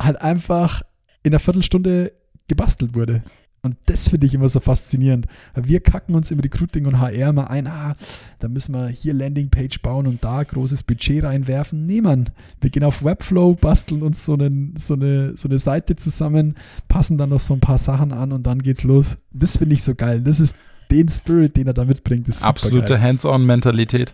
[0.00, 0.82] halt einfach
[1.22, 2.12] in einer Viertelstunde
[2.48, 3.22] gebastelt wurde.
[3.62, 5.26] Und das finde ich immer so faszinierend.
[5.54, 7.94] Wir kacken uns im Recruiting und HR mal ein, ah,
[8.38, 11.84] da müssen wir hier Landingpage bauen und da großes Budget reinwerfen.
[11.84, 12.30] Nee, Mann,
[12.60, 16.56] wir gehen auf Webflow, basteln uns so, einen, so, eine, so eine Seite zusammen,
[16.88, 19.18] passen dann noch so ein paar Sachen an und dann geht's los.
[19.30, 20.22] Das finde ich so geil.
[20.22, 20.56] Das ist
[20.90, 24.12] den Spirit, den er da mitbringt, ist Absolute Hands-on-Mentalität.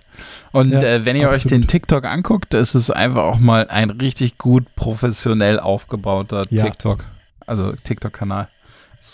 [0.53, 1.47] Und ja, äh, wenn ihr absolut.
[1.47, 6.65] euch den TikTok anguckt, ist es einfach auch mal ein richtig gut professionell aufgebauter ja.
[6.65, 7.05] TikTok.
[7.47, 8.49] Also TikTok-Kanal.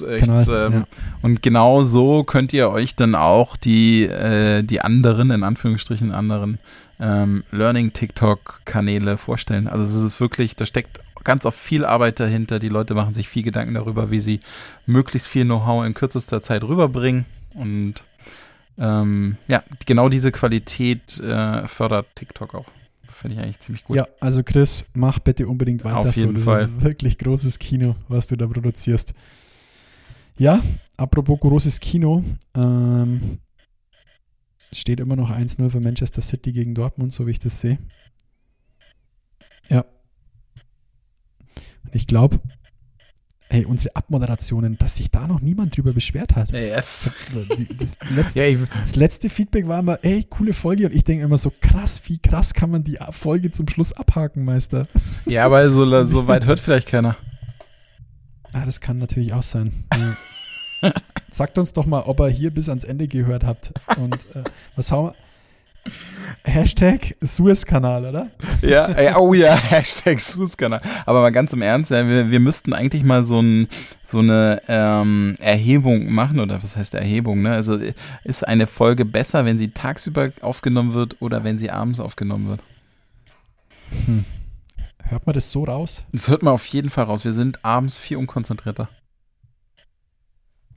[0.01, 0.85] Echt, Kanal, ähm, ja.
[1.23, 6.59] Und genau so könnt ihr euch dann auch die, äh, die anderen, in Anführungsstrichen anderen,
[7.01, 9.69] ähm, Learning-TikTok-Kanäle vorstellen.
[9.69, 12.59] Also es ist wirklich, da steckt ganz oft viel Arbeit dahinter.
[12.59, 14.41] Die Leute machen sich viel Gedanken darüber, wie sie
[14.87, 17.27] möglichst viel Know-how in kürzester Zeit rüberbringen.
[17.55, 17.95] Und
[18.79, 22.67] ähm, ja, genau diese Qualität äh, fördert TikTok auch.
[23.09, 23.97] Finde ich eigentlich ziemlich gut.
[23.97, 26.35] Ja, also Chris, mach bitte unbedingt weiter Auf jeden so.
[26.35, 26.63] Das Fall.
[26.63, 29.15] ist wirklich großes Kino, was du da produzierst.
[30.39, 30.61] Ja,
[30.97, 32.25] apropos großes Kino.
[32.55, 33.39] Ähm,
[34.73, 37.79] steht immer noch 1-0 für Manchester City gegen Dortmund, so wie ich das sehe.
[39.69, 39.85] Ja.
[41.93, 42.41] Ich glaube,
[43.53, 46.51] hey, unsere Abmoderationen, dass sich da noch niemand drüber beschwert hat.
[46.53, 47.11] Yes.
[47.79, 50.87] Das, letzte, das letzte Feedback war immer, ey, coole Folge.
[50.87, 54.45] Und ich denke immer so, krass, wie krass kann man die Folge zum Schluss abhaken,
[54.45, 54.89] Meister?
[55.27, 57.17] Ja, weil so, so weit hört vielleicht keiner.
[58.53, 59.73] Ah, das kann natürlich auch sein.
[61.31, 63.73] Sagt uns doch mal, ob ihr hier bis ans Ende gehört habt.
[63.97, 64.45] Und äh,
[64.77, 65.15] was haben wir?
[66.45, 68.31] Hashtag Suezkanal, oder?
[68.63, 70.81] Ja, oh ja, Hashtag Suezkanal.
[71.07, 73.69] Aber mal ganz im Ernst, ja, wir, wir müssten eigentlich mal so, ein,
[74.05, 77.53] so eine ähm, Erhebung machen, oder was heißt Erhebung, ne?
[77.53, 77.79] Also
[78.25, 82.61] ist eine Folge besser, wenn sie tagsüber aufgenommen wird oder wenn sie abends aufgenommen wird?
[84.07, 84.25] Hm.
[85.03, 86.05] Hört man das so raus?
[86.13, 87.25] Das hört man auf jeden Fall raus.
[87.25, 88.89] Wir sind abends viel unkonzentrierter.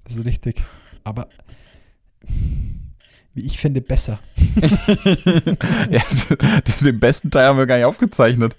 [0.03, 0.63] Das ist richtig.
[1.03, 1.27] Aber
[3.33, 4.19] wie ich finde, besser.
[5.89, 6.01] ja,
[6.81, 8.55] den besten Teil haben wir gar nicht aufgezeichnet.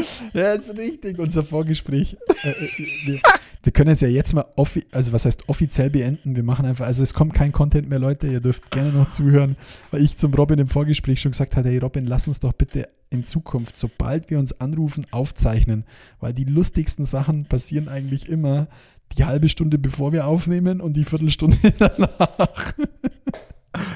[0.32, 2.16] Ja, ist richtig, unser Vorgespräch.
[2.42, 3.20] Äh, äh,
[3.62, 4.44] wir, können es ja jetzt mal,
[4.92, 6.36] also was heißt offiziell beenden.
[6.36, 8.26] Wir machen einfach, also es kommt kein Content mehr, Leute.
[8.28, 9.56] Ihr dürft gerne noch zuhören,
[9.90, 12.88] weil ich zum Robin im Vorgespräch schon gesagt hatte, hey Robin, lass uns doch bitte
[13.10, 15.84] in Zukunft, sobald wir uns anrufen, aufzeichnen.
[16.20, 18.68] Weil die lustigsten Sachen passieren eigentlich immer
[19.16, 22.74] die halbe Stunde bevor wir aufnehmen und die Viertelstunde danach.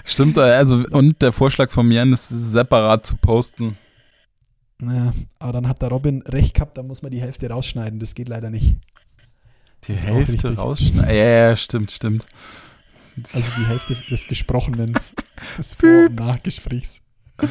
[0.05, 3.77] Stimmt, also und der Vorschlag von mir ist separat zu posten.
[4.81, 8.01] Naja, aber dann hat der Robin recht gehabt, da muss man die Hälfte rausschneiden.
[8.01, 8.76] Das geht leider nicht.
[9.85, 11.14] Die Hälfte rausschneiden?
[11.14, 12.26] Ja, ja, stimmt, stimmt.
[13.33, 14.93] Also die Hälfte des Gesprochenen,
[15.59, 17.03] des Vor- und Nachgesprächs.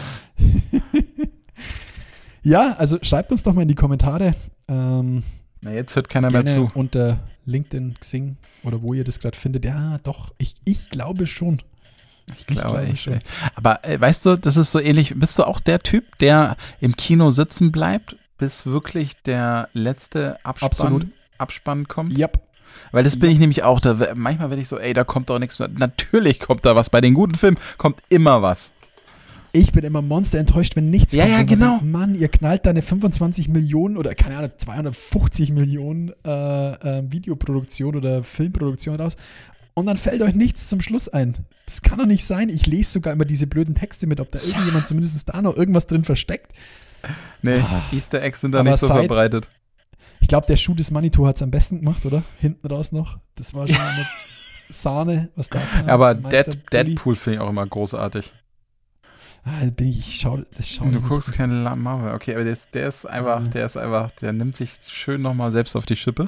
[2.44, 4.36] ja, also schreibt uns doch mal in die Kommentare.
[4.68, 5.24] Ähm,
[5.62, 6.72] Na, jetzt hört keiner mehr zu.
[6.74, 9.66] Unter LinkedIn, Xing oder wo ihr das gerade findet.
[9.66, 11.62] Ja, doch, ich, ich glaube schon.
[12.38, 13.20] Ich glaube, glaube ich, schon.
[13.56, 15.14] Aber äh, weißt du, das ist so ähnlich.
[15.18, 20.70] Bist du auch der Typ, der im Kino sitzen bleibt, bis wirklich der letzte Abspann,
[20.70, 21.08] Absolut.
[21.38, 22.18] Abspann kommt?
[22.18, 22.40] Yep.
[22.92, 23.80] Weil das bin ich nämlich auch.
[23.80, 25.68] Da, manchmal werde ich so, ey, da kommt doch nichts mehr.
[25.68, 26.90] Natürlich kommt da was.
[26.90, 28.72] Bei den guten Filmen kommt immer was.
[29.52, 31.32] Ich bin immer monster enttäuscht, wenn nichts Ja, kommt.
[31.32, 31.70] ja, man genau.
[31.80, 36.30] denkt, Mann, ihr knallt da eine 25 Millionen oder keine Ahnung, 250 Millionen äh,
[37.00, 39.16] äh, Videoproduktion oder Filmproduktion raus.
[39.80, 41.36] Und dann fällt euch nichts zum Schluss ein.
[41.66, 42.50] Das kann doch nicht sein.
[42.50, 45.88] Ich lese sogar immer diese blöden Texte mit, ob da irgendjemand zumindest da noch irgendwas
[45.88, 46.52] drin versteckt.
[47.42, 47.84] Nee, Ah.
[47.94, 49.48] Easter Eggs sind da Aber nicht so seit- verbreitet.
[50.22, 52.24] Ich glaube, der Schuh des Manitou hat es am besten gemacht, oder?
[52.40, 53.20] Hinten raus noch.
[53.36, 54.08] Das war schon mit
[54.70, 55.90] Sahne, was da kam.
[55.90, 56.60] Aber Dead.
[56.74, 58.34] Deadpool finde ich auch immer großartig.
[59.46, 62.14] Ah, bin ich, ich schau, das schau Du guckst keinen La- Marvel.
[62.14, 63.52] Okay, aber der ist, der ist einfach, Mhm.
[63.52, 66.28] der ist einfach, der nimmt sich schön nochmal selbst auf die Schippe.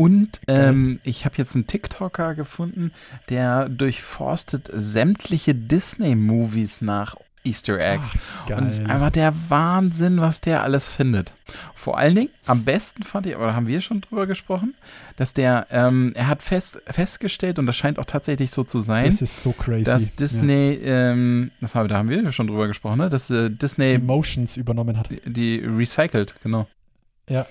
[0.00, 2.92] Und ähm, ich habe jetzt einen TikToker gefunden,
[3.30, 8.12] der durchforstet sämtliche Disney-Movies nach Easter Eggs.
[8.46, 8.58] Geil.
[8.58, 11.32] Und es ist einfach der Wahnsinn, was der alles findet.
[11.74, 14.74] Vor allen Dingen, am besten fand ich, oder haben wir schon drüber gesprochen,
[15.16, 19.06] dass der, ähm, er hat fest, festgestellt, und das scheint auch tatsächlich so zu sein,
[19.06, 19.84] das ist so crazy.
[19.84, 23.08] dass Disney, ähm, das haben, da haben wir schon drüber gesprochen, ne?
[23.10, 25.10] dass äh, ja, Disney die Motions übernommen hat.
[25.10, 26.68] die, die recycelt, genau.
[27.28, 27.46] Ja.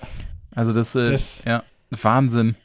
[0.54, 2.56] Also das, äh, Das- ja, Wahnsinn.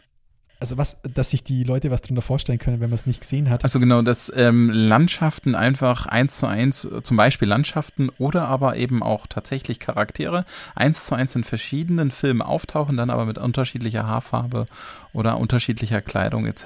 [0.60, 3.50] Also was, dass sich die Leute was drunter vorstellen können, wenn man es nicht gesehen
[3.50, 3.64] hat.
[3.64, 8.78] Also genau, dass ähm, Landschaften einfach eins zu eins, äh, zum Beispiel Landschaften oder aber
[8.78, 14.08] eben auch tatsächlich Charaktere, eins zu eins in verschiedenen Filmen auftauchen, dann aber mit unterschiedlicher
[14.08, 14.66] Haarfarbe
[15.12, 16.66] oder unterschiedlicher Kleidung etc.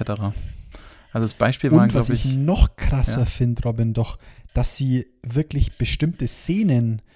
[1.11, 3.25] Also das Beispiel war, was glaube ich, ich, noch krasser Ja.
[3.25, 4.19] finde, Robin, doch,
[4.53, 7.07] dass sie wirklich bestimmte Szenen, ja,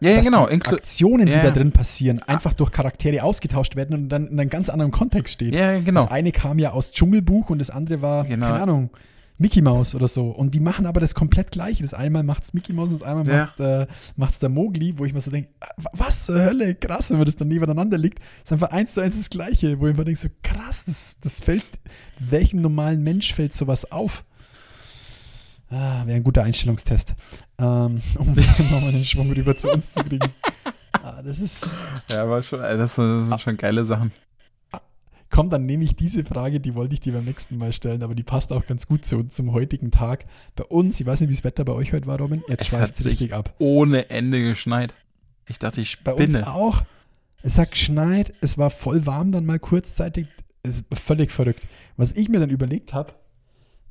[0.00, 4.08] ja genau, die Aktionen, die Ja, da drin passieren, einfach durch Charaktere ausgetauscht werden und
[4.08, 5.52] dann in einem ganz anderen Kontext stehen.
[5.54, 6.02] ja, genau.
[6.02, 8.46] Das eine kam ja aus Dschungelbuch und das andere war, Genau.
[8.46, 8.90] keine Ahnung,
[9.36, 10.28] Mickey Mouse oder so.
[10.30, 11.82] Und die machen aber das komplett gleiche.
[11.82, 13.38] Das einmal macht's Mickey Mouse und das einmal Ja.
[13.40, 15.48] macht's, der, macht's der Mowgli, wo ich mir so denke,
[15.92, 18.20] was zur Hölle, krass, wenn man das dann nebeneinander liegt.
[18.44, 21.40] ist einfach eins zu eins das Gleiche, wo ich mir denke, so krass, das, das
[21.40, 21.64] fällt,
[22.20, 24.24] welchem normalen Mensch fällt sowas auf?
[25.70, 27.14] Ah, Wäre ein guter Einstellungstest.
[27.58, 28.32] Ähm, um
[28.70, 30.28] nochmal den Schwung rüber zu uns zu kriegen.
[31.02, 31.66] Ah, das ist,
[32.10, 34.12] Ja, aber schon, das sind das sind schon geile Sachen.
[35.30, 38.14] Komm, dann nehme ich diese Frage, die wollte ich dir beim nächsten Mal stellen, aber
[38.14, 40.26] die passt auch ganz gut zu, zum heutigen Tag.
[40.54, 42.94] Bei uns, ich weiß nicht, wie das Wetter bei euch heute war, Robin, jetzt schweift
[43.00, 43.52] es richtig ab.
[43.58, 44.94] ohne Ende geschneit.
[45.48, 46.46] Ich dachte, ich Bei uns spinne.
[46.52, 46.82] auch.
[47.42, 50.28] Es hat geschneit, es war voll warm dann mal kurzzeitig.
[50.62, 51.66] Es ist völlig verrückt.
[51.96, 53.12] Was ich mir dann überlegt habe,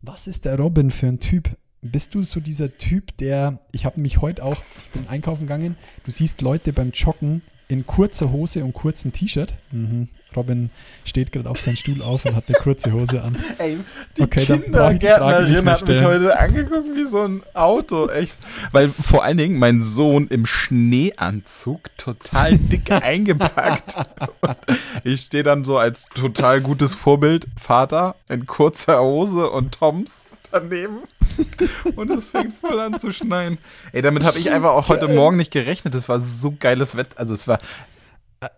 [0.01, 1.49] was ist der Robin für ein Typ?
[1.83, 5.75] Bist du so dieser Typ, der, ich habe mich heute auch, ich bin einkaufen gegangen,
[6.05, 9.53] du siehst Leute beim Joggen in kurzer Hose und kurzem T-Shirt.
[9.71, 10.07] Mhm.
[10.35, 10.69] Robin
[11.03, 13.37] steht gerade auf seinen Stuhl auf und hat eine kurze Hose an.
[13.57, 13.77] Ey,
[14.17, 18.37] die Okay, Kindergärtnerin hat mich heute angeguckt wie so ein Auto, echt.
[18.71, 23.95] Weil vor allen Dingen mein Sohn im Schneeanzug total dick eingepackt.
[24.41, 24.55] Und
[25.03, 30.99] ich stehe dann so als total gutes Vorbild, Vater in kurzer Hose und Toms daneben.
[31.95, 33.57] Und es fängt voll an zu schneien.
[33.91, 35.93] Ey, damit habe ich einfach auch heute Morgen nicht gerechnet.
[35.93, 37.19] Das war so geiles Wetter.
[37.19, 37.57] Also es war,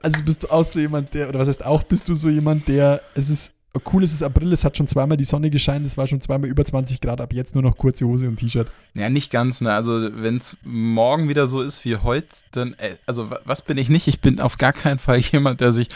[0.01, 2.67] Also bist du auch so jemand, der, oder was heißt auch, bist du so jemand,
[2.67, 3.51] der, es ist
[3.91, 6.49] cool, es ist April, es hat schon zweimal die Sonne gescheint, es war schon zweimal
[6.49, 8.71] über 20 Grad, ab jetzt nur noch kurze Hose und T-Shirt.
[8.93, 9.73] Ja, nicht ganz, ne?
[9.73, 13.77] Also, wenn es morgen wieder so ist wie heute, dann, äh, also, wa- was bin
[13.77, 14.07] ich nicht?
[14.07, 15.89] Ich bin auf gar keinen Fall jemand, der sich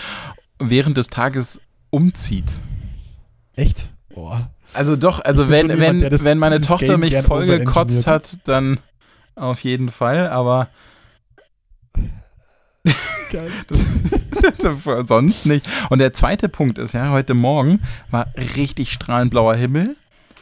[0.59, 2.59] während des Tages umzieht.
[3.55, 3.89] Echt?
[4.13, 4.51] Boah.
[4.73, 8.79] Also, doch, also, wenn, jemand, wenn, das- wenn meine Tochter Game mich vollgekotzt hat, dann
[9.35, 10.69] auf jeden Fall, aber
[13.31, 13.51] Geil.
[15.05, 15.67] sonst nicht.
[15.89, 19.95] Und der zweite Punkt ist ja, heute Morgen war richtig strahlend blauer Himmel.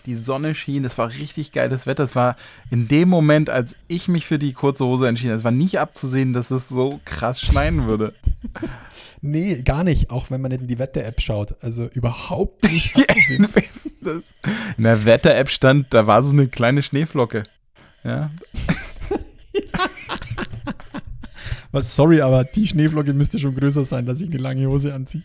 [0.06, 2.04] Die Sonne schien, es war richtig geiles Wetter.
[2.04, 2.38] Es war
[2.72, 5.80] in dem Moment, als ich mich für die kurze Hose entschieden habe, es war nicht
[5.80, 8.14] abzusehen, dass es so krass schneien würde.
[9.22, 11.56] Nee, gar nicht, auch wenn man nicht in die Wetter-App schaut.
[11.64, 12.96] Also überhaupt nicht.
[14.00, 14.32] Das,
[14.78, 17.44] in der Wetter-App stand, da war so eine kleine Schneeflocke.
[18.06, 18.32] Ja,
[21.72, 25.24] Was, sorry, aber die Schneeflocke müsste schon größer sein, dass ich eine lange Hose anziehe.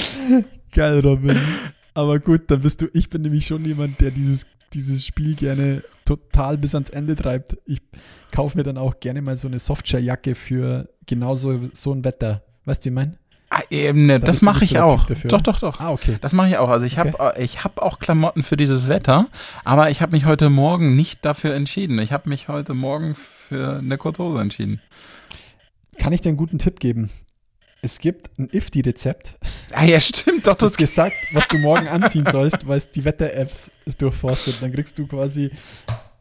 [0.72, 1.38] Geil, Robin.
[1.92, 5.82] Aber gut, dann bist du, ich bin nämlich schon jemand, der dieses, dieses Spiel gerne
[6.04, 7.56] total bis ans Ende treibt.
[7.66, 7.80] Ich
[8.32, 12.42] kaufe mir dann auch gerne mal so eine Softshare-Jacke für genau so, so ein Wetter.
[12.64, 13.18] Weißt du, wie ich meine?
[13.52, 15.06] ah, eben, ne, Da das mache ich auch.
[15.06, 15.80] Doch, doch, doch.
[15.80, 16.18] Ah, okay.
[16.20, 16.68] Das mache ich auch.
[16.68, 17.12] Also ich Okay.
[17.18, 19.26] habe ich hab auch Klamotten für dieses Wetter,
[19.64, 21.98] aber ich habe mich heute Morgen nicht dafür entschieden.
[21.98, 24.80] Ich habe mich heute Morgen für eine Kurzhose entschieden.
[25.98, 27.10] Kann ich dir einen guten Tipp geben?
[27.82, 29.38] Es gibt ein IFTI-Rezept,
[29.72, 33.04] Ah ja, stimmt, doch, das das gesagt, was du morgen anziehen sollst, weil es die
[33.04, 34.60] Wetter-Apps durchforstet.
[34.60, 35.50] Dann kriegst du quasi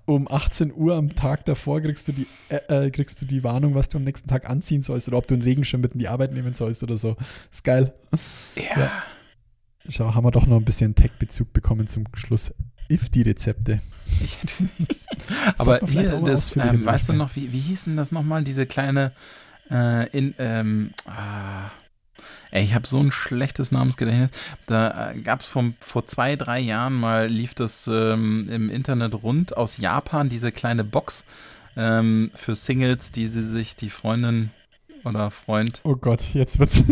[0.06, 3.76] um 18 Uhr am Tag davor kriegst du die, äh, äh, kriegst du die Warnung,
[3.76, 6.08] was du am nächsten Tag anziehen sollst oder ob du einen Regenschirm mit in die
[6.08, 7.16] Arbeit nehmen sollst oder so.
[7.52, 7.94] Ist geil.
[8.56, 8.80] ja.
[8.80, 8.92] Ja.
[9.88, 12.54] Schau, haben wir doch noch ein bisschen Tech-Bezug bekommen zum Schluss.
[12.90, 13.80] IFTI-Rezepte.
[14.24, 14.70] Ich hätte,
[15.58, 19.14] aber hier, das, ähm, weißt du noch, wie, wie hieß denn das nochmal, diese kleine,
[19.72, 21.72] äh, in, ähm, ah,
[22.52, 24.32] ey, ich habe so ein schlechtes Namensgedächtnis.
[24.66, 29.56] Da äh, gab es vor zwei, drei Jahren mal, lief das ähm, im Internet rund
[29.58, 31.26] aus Japan, diese kleine Box
[31.76, 34.52] ähm, für Singles, die sie sich, die Freundin
[35.06, 36.84] oder Freund, Oh Gott, jetzt wird's.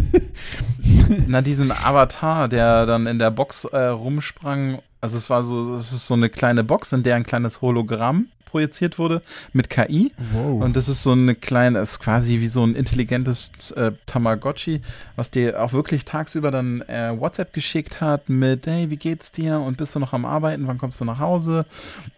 [1.27, 4.81] na, diesen Avatar, der dann in der Box äh, rumsprang.
[5.01, 8.27] Also es war so, es ist so eine kleine Box, in der ein kleines Hologramm
[8.47, 9.21] projiziert wurde
[9.53, 10.11] mit KI.
[10.33, 10.63] wow.
[10.63, 14.81] Und das ist so eine kleine, ist quasi wie so ein intelligentes äh, Tamagotchi,
[15.15, 19.59] was dir auch wirklich tagsüber dann äh, WhatsApp geschickt hat mit, hey, wie geht's dir?
[19.59, 20.67] Und bist du noch am Arbeiten?
[20.67, 21.65] Wann kommst du nach Hause?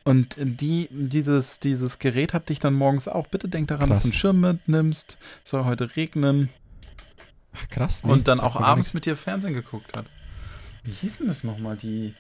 [0.04, 4.06] Und die, dieses, dieses Gerät hat dich dann morgens auch, bitte denk daran, dass du
[4.06, 4.20] einen Krass.
[4.20, 6.50] Schirm mitnimmst, es soll heute regnen.
[7.54, 8.04] Ach, krass.
[8.04, 10.06] nee, und dann auch abends mit dir Fernsehen geguckt hat.
[10.84, 12.14] Wie hieß denn das nochmal, die?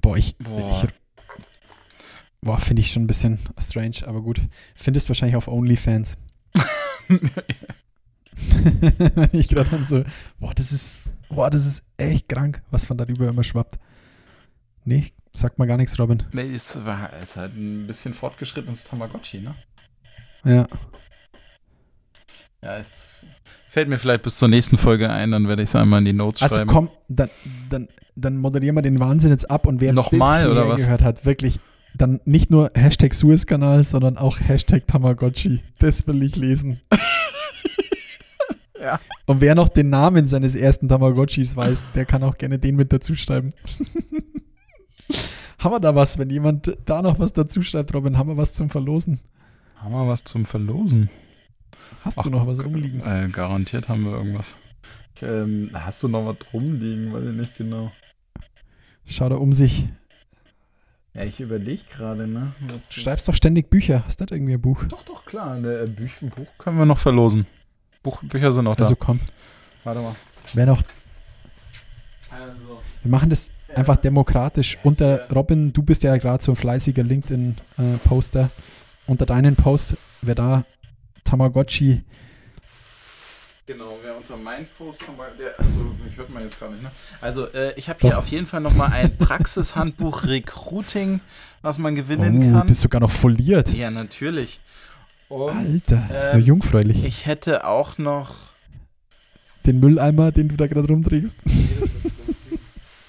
[0.00, 0.36] Boah, ich.
[0.38, 0.82] Boah.
[0.84, 0.88] ich
[2.42, 4.40] boah, finde ich schon ein bisschen strange, aber gut.
[4.74, 6.16] Findest wahrscheinlich auf OnlyFans.
[8.36, 10.04] Wenn ich gerade dann so,
[10.38, 13.78] boah, das ist, boah, das ist echt krank, was von darüber immer schwappt.
[14.84, 16.22] Nee, sagt mal gar nichts, Robin.
[16.32, 19.54] Nee, es war es ist halt ein bisschen fortgeschrittenes Tamagotchi, ne?
[20.44, 20.66] Ja.
[22.62, 23.14] Ja, es
[23.68, 26.12] fällt mir vielleicht bis zur nächsten Folge ein, dann werde ich es einmal in die
[26.12, 26.70] Notes Also schreiben.
[26.70, 27.30] komm, dann,
[27.68, 30.82] dann, dann moderieren wir den Wahnsinn jetzt ab und wer Nochmal, bis oder was?
[30.82, 31.60] gehört hat, wirklich,
[31.96, 35.60] dann nicht nur Hashtag Suez-Kanal, sondern auch Hashtag Tamagotchi.
[35.78, 36.80] Das will ich lesen.
[38.78, 39.00] Ja.
[39.24, 42.92] Und wer noch den Namen seines ersten Tamagotchis weiß, der kann auch gerne den mit
[42.92, 43.50] dazu schreiben.
[45.58, 46.18] haben wir da was?
[46.18, 49.18] Wenn jemand da noch was dazu schreibt, Robin, haben wir was zum Verlosen?
[49.76, 51.10] Haben wir was zum Verlosen?
[52.02, 53.00] Hast Ach, du noch was rumliegen?
[53.00, 54.56] Äh, garantiert haben wir irgendwas.
[55.16, 57.12] Ich, ähm, hast du noch was rumliegen?
[57.12, 57.90] Weiß ich nicht genau.
[59.04, 59.86] Schau da um sich.
[61.16, 62.52] Ja, ich überlege gerade, ne?
[62.60, 64.02] Was- Du schreibst doch ständig Bücher.
[64.04, 64.84] Hast du da irgendwie ein Buch?
[64.84, 65.52] Doch, doch, klar.
[65.54, 67.46] Ein äh, Buch, ein Buch können wir noch verlosen.
[68.02, 68.84] Buch, Bücher sind noch da.
[68.84, 69.20] Also komm.
[69.84, 70.14] Warte mal.
[70.52, 70.82] Wer noch
[72.30, 72.82] Also.
[73.02, 74.78] Wir machen das einfach demokratisch.
[74.82, 78.50] Unter Robin, du bist ja gerade so ein fleißiger LinkedIn-Poster.
[79.06, 80.64] Unter deinen Post, wer da
[81.24, 82.02] Tamagotchi,
[83.66, 86.82] Genau, wer unter meinen Post haben wir, der, also ich hört man jetzt gar nicht,
[86.84, 86.90] ne?
[87.20, 91.20] Also äh, ich habe hier auf jeden Fall nochmal ein Praxishandbuch Recruiting,
[91.62, 92.68] was man gewinnen oh, kann.
[92.68, 93.72] das ist sogar noch foliert.
[93.72, 94.60] Ja, natürlich.
[95.28, 97.04] Und Alter, das ist Ähm, nur jungfräulich.
[97.04, 98.36] ich hätte auch noch.
[99.66, 101.36] Den Mülleimer, den du da gerade rumträgst,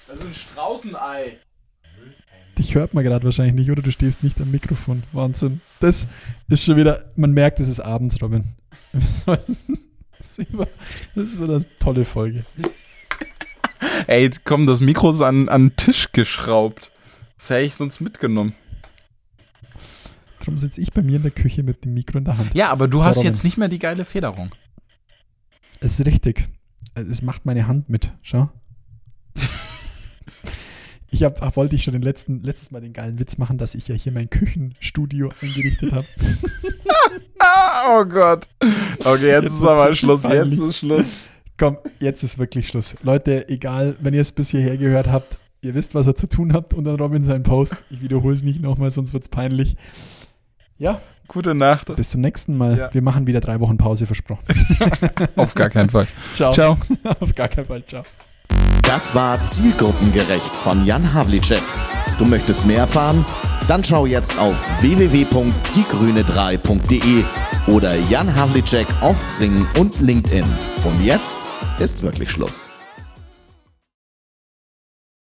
[0.08, 1.38] Das ist ein Straußenei.
[2.58, 5.04] dich hört man gerade wahrscheinlich nicht, oder du stehst nicht am Mikrofon.
[5.12, 5.60] Wahnsinn.
[5.78, 6.08] Das
[6.48, 8.42] ist schon wieder, man merkt, es ist abends, Robin.
[8.92, 9.56] Wir sollten-
[10.18, 12.44] Das ist wird eine tolle Folge.
[14.06, 16.90] Ey, komm, das Mikro ist an, an den Tisch geschraubt.
[17.36, 18.54] Das hätte ich sonst mitgenommen.
[20.40, 22.54] Darum sitze ich bei mir in der Küche mit dem Mikro in der Hand.
[22.54, 24.50] Ja, aber du So, hast jetzt nicht mehr die geile Federung.
[25.80, 26.48] Es ist richtig.
[26.94, 28.12] Es macht meine Hand mit.
[28.22, 28.50] Schau.
[31.10, 33.74] Ich hab, ach, wollte ich schon den letzten, letztes Mal den geilen Witz machen, dass
[33.74, 36.06] ich ja hier mein Küchenstudio eingerichtet habe.
[37.60, 38.44] Ah, oh Gott.
[39.00, 40.22] Okay, jetzt, Jetzt ist aber Schluss.
[40.22, 40.58] peinlich.
[40.58, 41.06] Jetzt ist Schluss.
[41.58, 42.94] Komm, jetzt ist wirklich Schluss.
[43.02, 46.52] Leute, egal, wenn ihr es bis hierher gehört habt, ihr wisst, was ihr zu tun
[46.52, 47.74] habt unter Robin sein Post.
[47.90, 49.76] Ich wiederhole es nicht nochmal, sonst wird es peinlich.
[50.78, 51.94] Ja, Gute Nacht.
[51.96, 52.78] bis zum nächsten Mal.
[52.78, 52.94] Ja.
[52.94, 54.44] Wir machen wieder drei Wochen Pause, versprochen.
[55.36, 56.06] Auf gar keinen Fall.
[56.32, 56.52] Ciao.
[56.52, 56.78] Ciao.
[57.20, 57.84] Auf gar keinen Fall.
[57.84, 58.02] Ciao.
[58.82, 61.62] Das war Zielgruppengerecht von Jan Havlicek.
[62.18, 63.24] Du möchtest mehr erfahren?
[63.68, 67.24] Dann schau jetzt auf www.diegrüne3.de
[67.66, 70.46] oder Jan Havlicek auf Xing und LinkedIn.
[70.84, 71.36] Und jetzt
[71.78, 72.70] ist wirklich Schluss.